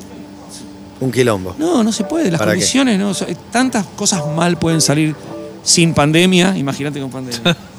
Un 1.00 1.10
quilombo. 1.10 1.54
No, 1.58 1.82
no 1.82 1.90
se 1.92 2.04
puede. 2.04 2.30
Las 2.30 2.40
condiciones, 2.40 2.98
no. 2.98 3.10
o 3.10 3.14
sea, 3.14 3.26
tantas 3.50 3.84
cosas 3.96 4.22
mal 4.36 4.56
pueden 4.56 4.80
salir 4.80 5.14
sin 5.64 5.94
pandemia. 5.94 6.56
Imagínate 6.56 7.00
con 7.00 7.10
pandemia. 7.10 7.56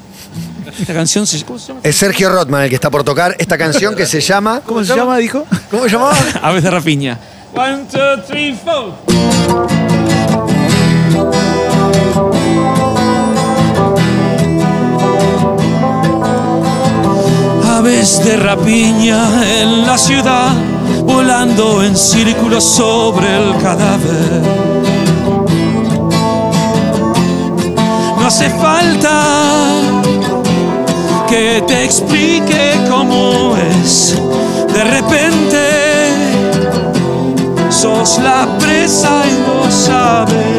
Esta 0.79 0.93
canción 0.93 1.27
se. 1.27 1.43
¿Cómo 1.43 1.59
se 1.59 1.67
llama? 1.67 1.79
Es 1.83 1.95
Sergio 1.95 2.29
Rotman 2.29 2.63
el 2.63 2.69
que 2.69 2.75
está 2.75 2.89
por 2.89 3.03
tocar 3.03 3.35
esta 3.37 3.57
canción 3.57 3.95
que 3.95 4.05
se 4.05 4.21
llama. 4.21 4.61
¿Cómo 4.65 4.83
se 4.83 4.95
llama, 4.95 5.17
dijo? 5.17 5.45
¿Cómo 5.69 5.83
se 5.83 5.89
llamaba? 5.89 6.15
Aves 6.41 6.63
de 6.63 6.71
rapiña. 6.71 7.19
One, 7.55 7.85
two, 7.91 8.23
three, 8.27 8.53
four. 8.53 8.93
Aves 17.67 18.23
de 18.23 18.37
rapiña 18.37 19.61
en 19.61 19.85
la 19.85 19.97
ciudad, 19.97 20.51
volando 21.03 21.83
en 21.83 21.95
círculos 21.95 22.63
sobre 22.63 23.27
el 23.37 23.61
cadáver. 23.61 24.41
No 28.17 28.27
hace 28.27 28.49
falta 28.49 29.92
que 31.33 31.63
te 31.65 31.83
explique 31.83 32.73
cómo 32.87 33.55
es. 33.57 34.15
De 34.71 34.83
repente 34.83 35.61
sos 37.71 38.19
la 38.19 38.47
presa 38.59 39.23
y 39.25 39.31
lo 39.47 39.71
sabes. 39.71 40.53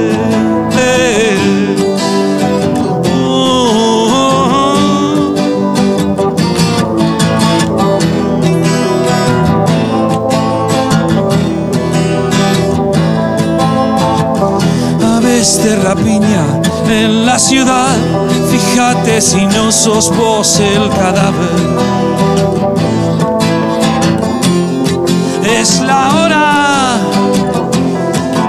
De 15.63 15.77
rapiña 15.77 16.45
en 16.89 17.27
la 17.27 17.39
ciudad, 17.39 17.97
fíjate 18.95 19.21
si 19.21 19.47
no 19.47 19.73
sos 19.73 20.15
vos 20.17 20.61
el 20.61 20.89
cadáver. 20.91 21.51
Es 25.61 25.81
la 25.81 26.15
hora 26.17 26.99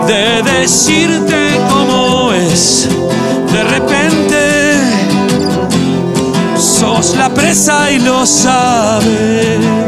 de 0.08 0.44
decirte 0.44 1.60
cómo 1.70 2.34
es. 2.34 2.88
De 3.52 3.64
repente 3.64 4.76
sos 6.58 7.16
la 7.16 7.30
presa 7.30 7.92
y 7.92 8.00
lo 8.00 8.26
sabes. 8.26 9.85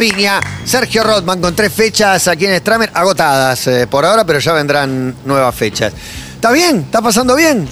Rapiña, 0.00 0.38
Sergio 0.66 1.02
Rotman 1.02 1.40
con 1.40 1.56
tres 1.56 1.72
fechas 1.72 2.28
aquí 2.28 2.44
en 2.44 2.54
Stramer, 2.58 2.90
agotadas 2.92 3.66
eh, 3.68 3.86
por 3.86 4.04
ahora, 4.04 4.26
pero 4.26 4.38
ya 4.38 4.52
vendrán 4.52 5.14
nuevas 5.24 5.54
fechas. 5.54 5.90
¿Está 6.34 6.52
bien? 6.52 6.80
¿Está 6.80 7.00
pasando 7.00 7.34
bien? 7.34 7.66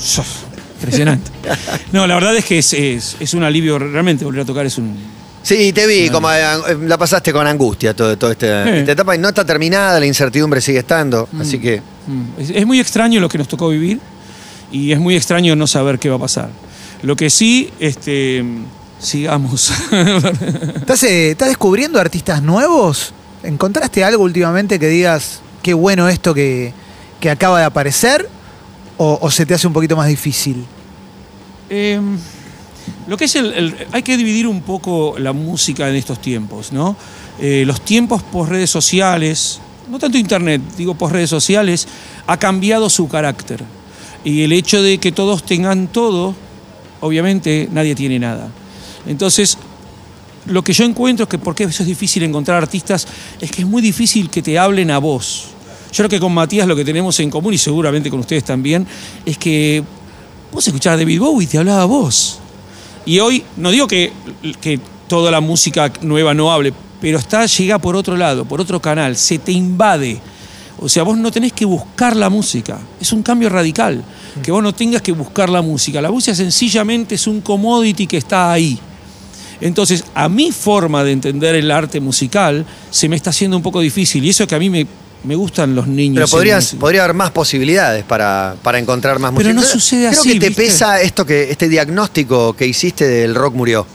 Impresionante. 0.77 1.31
No, 1.93 2.07
la 2.07 2.15
verdad 2.15 2.35
es 2.35 2.47
que 2.47 2.61
es, 2.61 2.73
es- 2.73 3.17
es 3.21 3.35
un 3.35 3.45
alivio, 3.45 3.79
realmente 3.79 4.25
volver 4.25 4.41
a 4.41 4.45
tocar 4.47 4.65
es 4.65 4.79
un... 4.79 4.97
Sí, 5.43 5.75
te 5.75 5.87
vi, 5.87 6.09
como 6.09 6.33
eh, 6.33 6.43
la 6.87 6.97
pasaste 6.97 7.31
con 7.31 7.47
angustia 7.47 7.95
todo, 7.95 8.17
toda 8.17 8.33
esta, 8.33 8.65
Sí. 8.65 8.71
esta 8.71 8.93
etapa 8.93 9.15
y 9.15 9.19
no 9.19 9.29
está 9.29 9.45
terminada, 9.45 10.01
la 10.01 10.07
incertidumbre 10.07 10.63
sigue 10.63 10.79
estando, 10.79 11.29
así 11.39 11.59
que 11.59 11.83
Mm, 12.07 12.41
Es, 12.41 12.51
es 12.51 12.67
muy 12.67 12.81
extraño 12.81 13.21
lo 13.21 13.29
que 13.29 13.37
nos 13.37 13.49
tocó 13.49 13.69
vivir 13.69 13.99
y 14.73 14.93
es 14.93 14.99
muy 14.99 15.15
extraño 15.15 15.55
no 15.57 15.67
saber 15.67 15.99
qué 15.99 16.09
va 16.09 16.17
a 16.17 16.21
pasar. 16.21 16.49
Lo 17.03 17.17
que 17.17 17.29
sí, 17.29 17.71
este, 17.81 18.43
sigamos. 19.07 19.71
¿Estás, 20.77 21.03
eh, 21.05 21.31
estás 21.33 21.49
descubriendo 21.49 21.99
artistas 22.01 22.43
nuevos? 22.43 23.13
¿Encontraste 23.43 24.03
algo 24.05 24.25
últimamente 24.25 24.79
que 24.79 24.89
digas 24.89 25.41
qué 25.63 25.75
bueno 25.75 26.09
esto 26.09 26.35
que, 26.35 26.73
que 27.21 27.31
acaba 27.31 27.59
de 27.61 27.67
aparecer? 27.67 28.29
¿O, 28.97 29.19
o 29.21 29.31
se 29.31 29.45
te 29.47 29.55
hace 29.55 29.67
un 29.67 29.73
poquito 29.73 29.97
más 29.97 30.09
difícil? 30.09 30.65
Eh, 31.69 32.01
lo 33.07 33.17
que 33.17 33.25
es 33.25 33.35
el, 33.37 33.53
el- 33.53 33.87
Hay 33.93 34.03
que 34.03 34.17
dividir 34.17 34.47
un 34.47 34.63
poco 34.63 35.17
la 35.19 35.33
música 35.33 35.89
en 35.89 35.97
estos 35.97 36.21
tiempos, 36.21 36.73
¿no? 36.73 36.97
Eh, 37.41 37.65
los 37.67 37.81
tiempos 37.81 38.23
por 38.23 38.49
redes 38.49 38.71
sociales, 38.71 39.61
no 39.91 39.99
tanto 39.99 40.17
internet, 40.19 40.63
digo 40.77 40.95
por 40.95 41.13
redes 41.13 41.31
sociales, 41.31 41.89
ha 42.27 42.37
cambiado 42.37 42.89
su 42.89 43.09
carácter. 43.09 43.65
Y 44.23 44.43
el 44.43 44.53
hecho 44.53 44.81
de 44.83 44.99
que 44.99 45.11
todos 45.13 45.45
tengan 45.45 45.89
todo, 45.89 46.35
obviamente 47.01 47.69
nadie 47.73 47.95
tiene 47.95 48.19
nada. 48.19 48.49
Entonces, 49.07 49.59
lo 50.47 50.63
que 50.63 50.73
yo 50.73 50.85
encuentro 50.85 51.25
es 51.25 51.29
que 51.29 51.39
por 51.39 51.55
qué 51.55 51.65
eso 51.65 51.83
es 51.83 51.89
difícil 51.89 52.23
encontrar 52.23 52.63
artistas 52.63 53.07
es 53.41 53.51
que 53.51 53.63
es 53.63 53.69
muy 53.69 53.81
difícil 53.81 54.31
que 54.31 54.43
te 54.43 54.59
hablen 54.59 54.91
a 54.91 54.99
vos. 54.99 55.49
Yo 55.93 55.99
creo 55.99 56.09
que 56.09 56.21
con 56.21 56.35
Matías 56.35 56.67
lo 56.67 56.77
que 56.77 56.85
tenemos 56.85 57.19
en 57.21 57.31
común 57.31 57.55
y 57.55 57.59
seguramente 57.59 58.11
con 58.11 58.21
ustedes 58.21 58.45
también 58.45 58.87
es 59.25 59.39
que 59.39 59.83
vos 60.53 60.67
escuchabas 60.67 60.97
a 60.97 61.01
David 61.01 61.21
y 61.41 61.47
te 61.47 61.59
hablaba 61.59 61.83
a 61.83 61.87
vos. 61.87 62.41
Y 63.07 63.21
hoy, 63.21 63.45
no 63.57 63.71
digo 63.71 63.87
que, 63.87 64.13
que 64.61 64.81
toda 65.07 65.31
la 65.31 65.41
música 65.41 65.93
nueva 66.01 66.35
no 66.35 66.51
hable, 66.51 66.73
pero 67.01 67.19
está, 67.19 67.47
llega 67.47 67.79
por 67.79 67.97
otro 67.97 68.17
lado, 68.17 68.45
por 68.45 68.61
otro 68.61 68.81
canal, 68.81 69.17
se 69.17 69.39
te 69.39 69.53
invade. 69.53 70.21
O 70.81 70.89
sea, 70.89 71.03
vos 71.03 71.17
no 71.17 71.31
tenés 71.31 71.53
que 71.53 71.65
buscar 71.65 72.17
la 72.17 72.29
música. 72.29 72.79
Es 73.01 73.13
un 73.13 73.23
cambio 73.23 73.49
radical. 73.49 74.03
Que 74.43 74.51
vos 74.51 74.63
no 74.63 74.75
tengas 74.75 75.01
que 75.01 75.13
buscar 75.13 75.49
la 75.49 75.63
música. 75.63 76.03
La 76.03 76.11
música 76.11 76.35
sencillamente 76.35 77.15
es 77.15 77.27
un 77.27 77.41
commodity 77.41 78.07
que 78.07 78.17
está 78.17 78.51
ahí. 78.51 78.79
Entonces, 79.65 80.05
a 80.15 80.29
mi 80.29 80.53
forma 80.53 81.03
de 81.05 81.13
entender 81.13 81.55
el 81.55 81.71
arte 81.71 81.99
musical 81.99 82.67
se 82.91 83.09
me 83.09 83.17
está 83.17 83.31
haciendo 83.31 83.57
un 83.57 83.63
poco 83.63 83.81
difícil. 83.81 84.23
Y 84.23 84.29
eso 84.29 84.47
que 84.47 84.55
a 84.55 84.59
mí 84.59 84.69
me, 84.69 84.87
me 85.25 85.35
gustan 85.35 85.75
los 85.75 85.87
niños. 85.87 86.17
Pero 86.17 86.29
podrías, 86.29 86.75
podría 86.79 87.03
haber 87.05 87.17
más 87.17 87.31
posibilidades 87.31 88.05
para, 88.05 88.57
para 88.63 88.79
encontrar 88.79 89.19
más 89.19 89.33
Pero 89.35 89.55
música. 89.55 89.63
no 89.63 89.73
sucede 89.73 90.09
Creo 90.09 90.21
así, 90.21 90.33
que 90.35 90.39
te 90.41 90.49
¿viste? 90.49 90.63
pesa 90.65 91.01
esto 91.01 91.25
que, 91.25 91.51
este 91.51 91.71
diagnóstico 91.71 92.53
que 92.53 92.67
hiciste 92.67 93.09
del 93.09 93.35
rock 93.35 93.55
murió. 93.55 93.87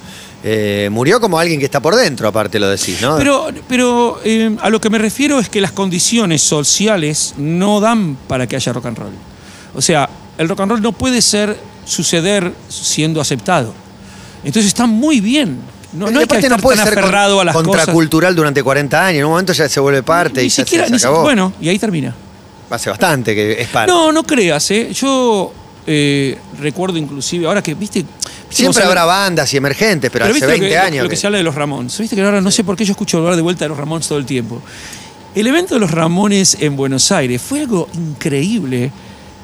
Eh, 0.44 0.90
murió 0.92 1.20
como 1.20 1.38
alguien 1.38 1.60
que 1.60 1.66
está 1.66 1.82
por 1.82 1.96
dentro, 1.96 2.28
aparte 2.28 2.60
lo 2.60 2.68
decís, 2.68 3.00
¿no? 3.02 3.16
Pero, 3.18 3.50
pero 3.68 4.20
eh, 4.24 4.56
a 4.62 4.70
lo 4.72 4.82
que 4.82 4.90
me 4.90 4.98
refiero 4.98 5.38
es 5.40 5.50
que 5.50 5.62
las 5.62 5.74
condiciones 5.74 6.42
sociales 6.42 7.36
no 7.38 7.80
dan 7.80 8.18
para 8.28 8.48
que 8.48 8.56
haya 8.56 8.74
rock 8.74 8.88
and 8.88 8.98
roll. 8.98 9.12
O 9.76 9.82
sea, 9.84 10.10
el 10.40 10.50
rock 10.50 10.62
and 10.62 10.72
roll 10.72 10.82
no 10.82 10.94
puede 10.94 11.22
ser 11.22 11.56
suceder 11.86 12.54
siendo 12.70 13.22
aceptado. 13.22 13.74
Entonces 14.44 14.68
está 14.68 14.86
muy 14.86 15.20
bien. 15.22 15.60
No, 15.92 16.10
no 16.12 16.20
hay 16.20 16.28
que 16.28 16.36
estar 16.36 16.52
no 16.52 16.58
puede 16.58 16.78
tan 16.78 16.86
ser 16.86 16.94
con- 16.96 17.04
aferrado 17.06 17.40
a 17.42 17.46
las 17.46 17.56
cosas. 17.56 17.68
contracultural 17.68 18.36
durante 18.36 18.62
40 18.62 19.06
años. 19.08 19.20
En 19.20 19.26
un 19.26 19.32
momento 19.32 19.54
ya 19.54 19.68
se 19.68 19.80
vuelve 19.80 20.04
parte 20.04 20.42
Ni 20.42 20.46
y 20.48 20.50
ya 20.50 20.64
siquiera, 20.64 20.86
se, 20.86 20.92
ni 20.92 21.00
se 21.00 21.08
bueno, 21.08 21.54
y 21.60 21.68
ahí 21.70 21.80
termina. 21.80 22.14
Hace 22.70 22.90
bastante 22.92 23.34
que 23.34 23.60
es 23.62 23.68
parte. 23.70 23.92
No, 23.92 24.12
no 24.12 24.24
creas, 24.24 24.70
¿eh? 24.70 24.90
Yo 24.94 25.52
eh, 25.88 26.38
recuerdo 26.60 26.98
inclusive, 26.98 27.48
ahora 27.48 27.64
que, 27.64 27.74
viste... 27.74 28.06
Siempre 28.52 28.84
habrá 28.84 29.06
bandas 29.06 29.52
y 29.54 29.58
emergentes, 29.58 30.12
pero, 30.12 30.26
pero 30.26 30.26
hace 30.26 30.34
viste 30.34 30.46
lo 30.46 30.52
20 30.52 30.70
que, 30.70 30.78
años. 30.78 31.04
Lo 31.04 31.10
que 31.10 31.16
que- 31.16 31.20
se 31.20 31.26
habla 31.28 31.38
de 31.40 31.44
los 31.44 31.56
Ramones. 31.56 31.98
Viste 31.98 32.16
que 32.16 32.22
ahora 32.24 32.42
no 32.42 32.52
sé 32.52 32.64
por 32.64 32.76
qué 32.76 32.86
yo 32.86 32.92
escucho 32.92 33.18
hablar 33.18 33.36
de 33.36 33.42
vuelta 33.42 33.66
de 33.66 33.70
los 33.70 33.78
Ramones 33.78 34.08
todo 34.08 34.20
el 34.20 34.26
tiempo. 34.26 34.62
El 35.34 35.48
evento 35.48 35.74
de 35.74 35.80
los 35.80 35.90
Ramones 35.92 36.58
en 36.60 36.76
Buenos 36.76 37.12
Aires 37.12 37.42
fue 37.42 37.62
algo 37.62 37.88
increíble, 37.96 38.92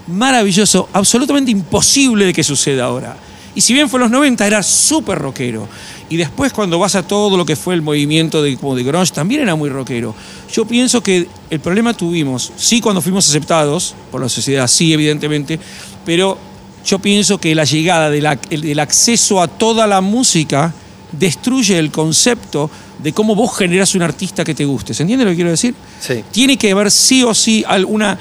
maravilloso, 0.08 0.90
absolutamente 0.94 1.52
imposible 1.52 2.26
de 2.26 2.34
que 2.34 2.44
suceda 2.44 2.86
ahora. 2.86 3.16
Y 3.56 3.62
si 3.62 3.74
bien 3.74 3.90
fue 3.90 3.98
en 3.98 4.04
los 4.04 4.12
90, 4.12 4.46
era 4.46 4.62
súper 4.62 5.18
rockero. 5.18 5.68
Y 6.10 6.18
después 6.18 6.54
cuando 6.54 6.78
vas 6.78 6.96
a 6.96 7.04
todo 7.04 7.36
lo 7.38 7.46
que 7.46 7.56
fue 7.56 7.74
el 7.74 7.82
movimiento 7.82 8.44
de, 8.44 8.58
como 8.58 8.76
de 8.76 8.84
grunge, 8.84 9.14
también 9.14 9.42
era 9.42 9.56
muy 9.56 9.70
rockero. 9.70 10.14
Yo 10.52 10.66
pienso 10.66 11.02
que 11.02 11.28
el 11.50 11.60
problema 11.62 11.94
tuvimos, 11.94 12.52
sí 12.58 12.82
cuando 12.82 13.02
fuimos 13.02 13.28
aceptados 13.28 13.96
por 14.12 14.22
la 14.22 14.30
sociedad, 14.30 14.68
sí 14.68 14.94
evidentemente, 14.94 15.60
pero 16.06 16.38
yo 16.86 17.00
pienso 17.00 17.40
que 17.40 17.56
la 17.56 17.64
llegada 17.64 18.10
del 18.10 18.80
acceso 18.80 19.42
a 19.42 19.48
toda 19.48 19.88
la 19.88 20.02
música 20.02 20.74
destruye 21.12 21.80
el 21.80 21.92
concepto 21.92 22.70
de 23.02 23.14
cómo 23.14 23.36
vos 23.36 23.58
generas 23.58 23.96
un 23.96 24.02
artista 24.02 24.44
que 24.44 24.54
te 24.54 24.66
guste. 24.66 24.94
¿Se 24.94 25.04
entiende 25.04 25.26
lo 25.26 25.32
que 25.32 25.36
quiero 25.36 25.50
decir? 25.50 25.74
Sí. 26.00 26.24
Tiene 26.32 26.58
que 26.58 26.72
haber 26.72 26.92
sí 26.92 27.24
o 27.24 27.34
sí 27.34 27.64
alguna. 27.68 28.20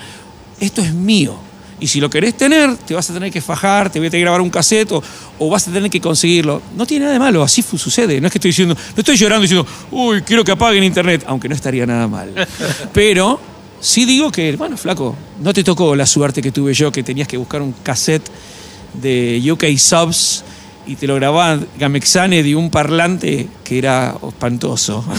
Esto 0.61 0.81
es 0.81 0.95
mío. 0.95 1.44
Y 1.81 1.89
si 1.89 2.01
lo 2.01 2.09
querés 2.09 2.37
tener, 2.37 2.77
te 2.77 2.95
vas 2.95 3.09
a 3.11 3.15
tener 3.15 3.33
que 3.33 3.41
fajar, 3.41 3.91
te 3.91 3.99
voy 3.99 4.09
a 4.09 4.11
tener 4.11 4.21
que 4.21 4.25
grabar 4.25 4.41
un 4.41 4.51
cassette 4.51 4.93
o, 4.93 5.03
o 5.39 5.51
vas 5.51 5.67
a 5.69 5.73
tener 5.73 5.91
que 5.91 6.01
conseguirlo. 6.01 6.63
No 6.77 6.87
tiene 6.87 7.05
nada 7.05 7.15
de 7.15 7.19
malo, 7.19 7.43
así 7.43 7.63
sucede. 7.63 8.21
No 8.21 8.29
es 8.29 8.33
que 8.33 8.39
estoy 8.39 8.51
diciendo, 8.51 8.75
no 8.75 9.01
estoy 9.01 9.17
llorando 9.17 9.43
diciendo, 9.43 9.67
uy, 9.91 10.23
quiero 10.23 10.45
que 10.45 10.53
apaguen 10.53 10.85
internet, 10.85 11.25
aunque 11.27 11.49
no 11.49 11.55
estaría 11.55 11.85
nada 11.85 12.07
mal. 12.07 12.33
Pero 12.93 13.41
sí 13.81 14.05
digo 14.05 14.31
que, 14.31 14.57
bueno, 14.57 14.77
flaco, 14.77 15.17
no 15.41 15.53
te 15.53 15.65
tocó 15.65 15.97
la 15.97 16.07
suerte 16.07 16.41
que 16.41 16.53
tuve 16.53 16.73
yo, 16.75 16.93
que 16.93 17.03
tenías 17.03 17.29
que 17.29 17.37
buscar 17.37 17.61
un 17.61 17.73
cassette 17.83 18.29
de 18.95 19.43
UK 19.51 19.77
Subs 19.77 20.45
y 20.87 20.97
te 20.97 21.07
lo 21.07 21.15
grababan 21.17 21.67
Gamexane 21.79 22.43
de 22.43 22.55
un 22.55 22.71
parlante 22.71 23.49
que 23.65 23.79
era 23.79 24.15
espantoso. 24.27 25.05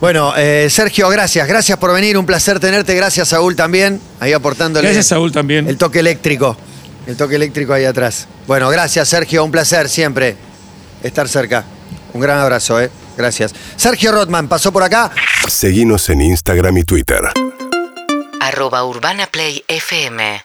Bueno, 0.00 0.32
eh, 0.34 0.68
Sergio, 0.70 1.10
gracias. 1.10 1.46
Gracias 1.46 1.76
por 1.76 1.92
venir. 1.92 2.16
Un 2.16 2.24
placer 2.24 2.58
tenerte. 2.58 2.94
Gracias, 2.94 3.28
Saúl, 3.28 3.54
también. 3.54 4.00
Ahí 4.18 4.32
aportándole 4.32 4.86
Gracias, 4.86 5.08
Saúl, 5.08 5.30
también. 5.30 5.68
el 5.68 5.76
toque 5.76 5.98
eléctrico. 5.98 6.56
El 7.06 7.18
toque 7.18 7.36
eléctrico 7.36 7.74
ahí 7.74 7.84
atrás. 7.84 8.26
Bueno, 8.46 8.70
gracias, 8.70 9.06
Sergio. 9.08 9.44
Un 9.44 9.50
placer 9.50 9.90
siempre 9.90 10.36
estar 11.02 11.28
cerca. 11.28 11.64
Un 12.14 12.20
gran 12.22 12.38
abrazo, 12.38 12.80
¿eh? 12.80 12.90
Gracias. 13.18 13.54
Sergio 13.76 14.10
Rotman 14.12 14.48
pasó 14.48 14.72
por 14.72 14.82
acá. 14.82 15.10
Seguinos 15.48 16.08
en 16.08 16.22
Instagram 16.22 16.78
y 16.78 16.84
Twitter. 16.84 17.20
arroba 18.40 18.82
Urbana 18.84 19.26
Play 19.26 19.62
FM 19.68 20.40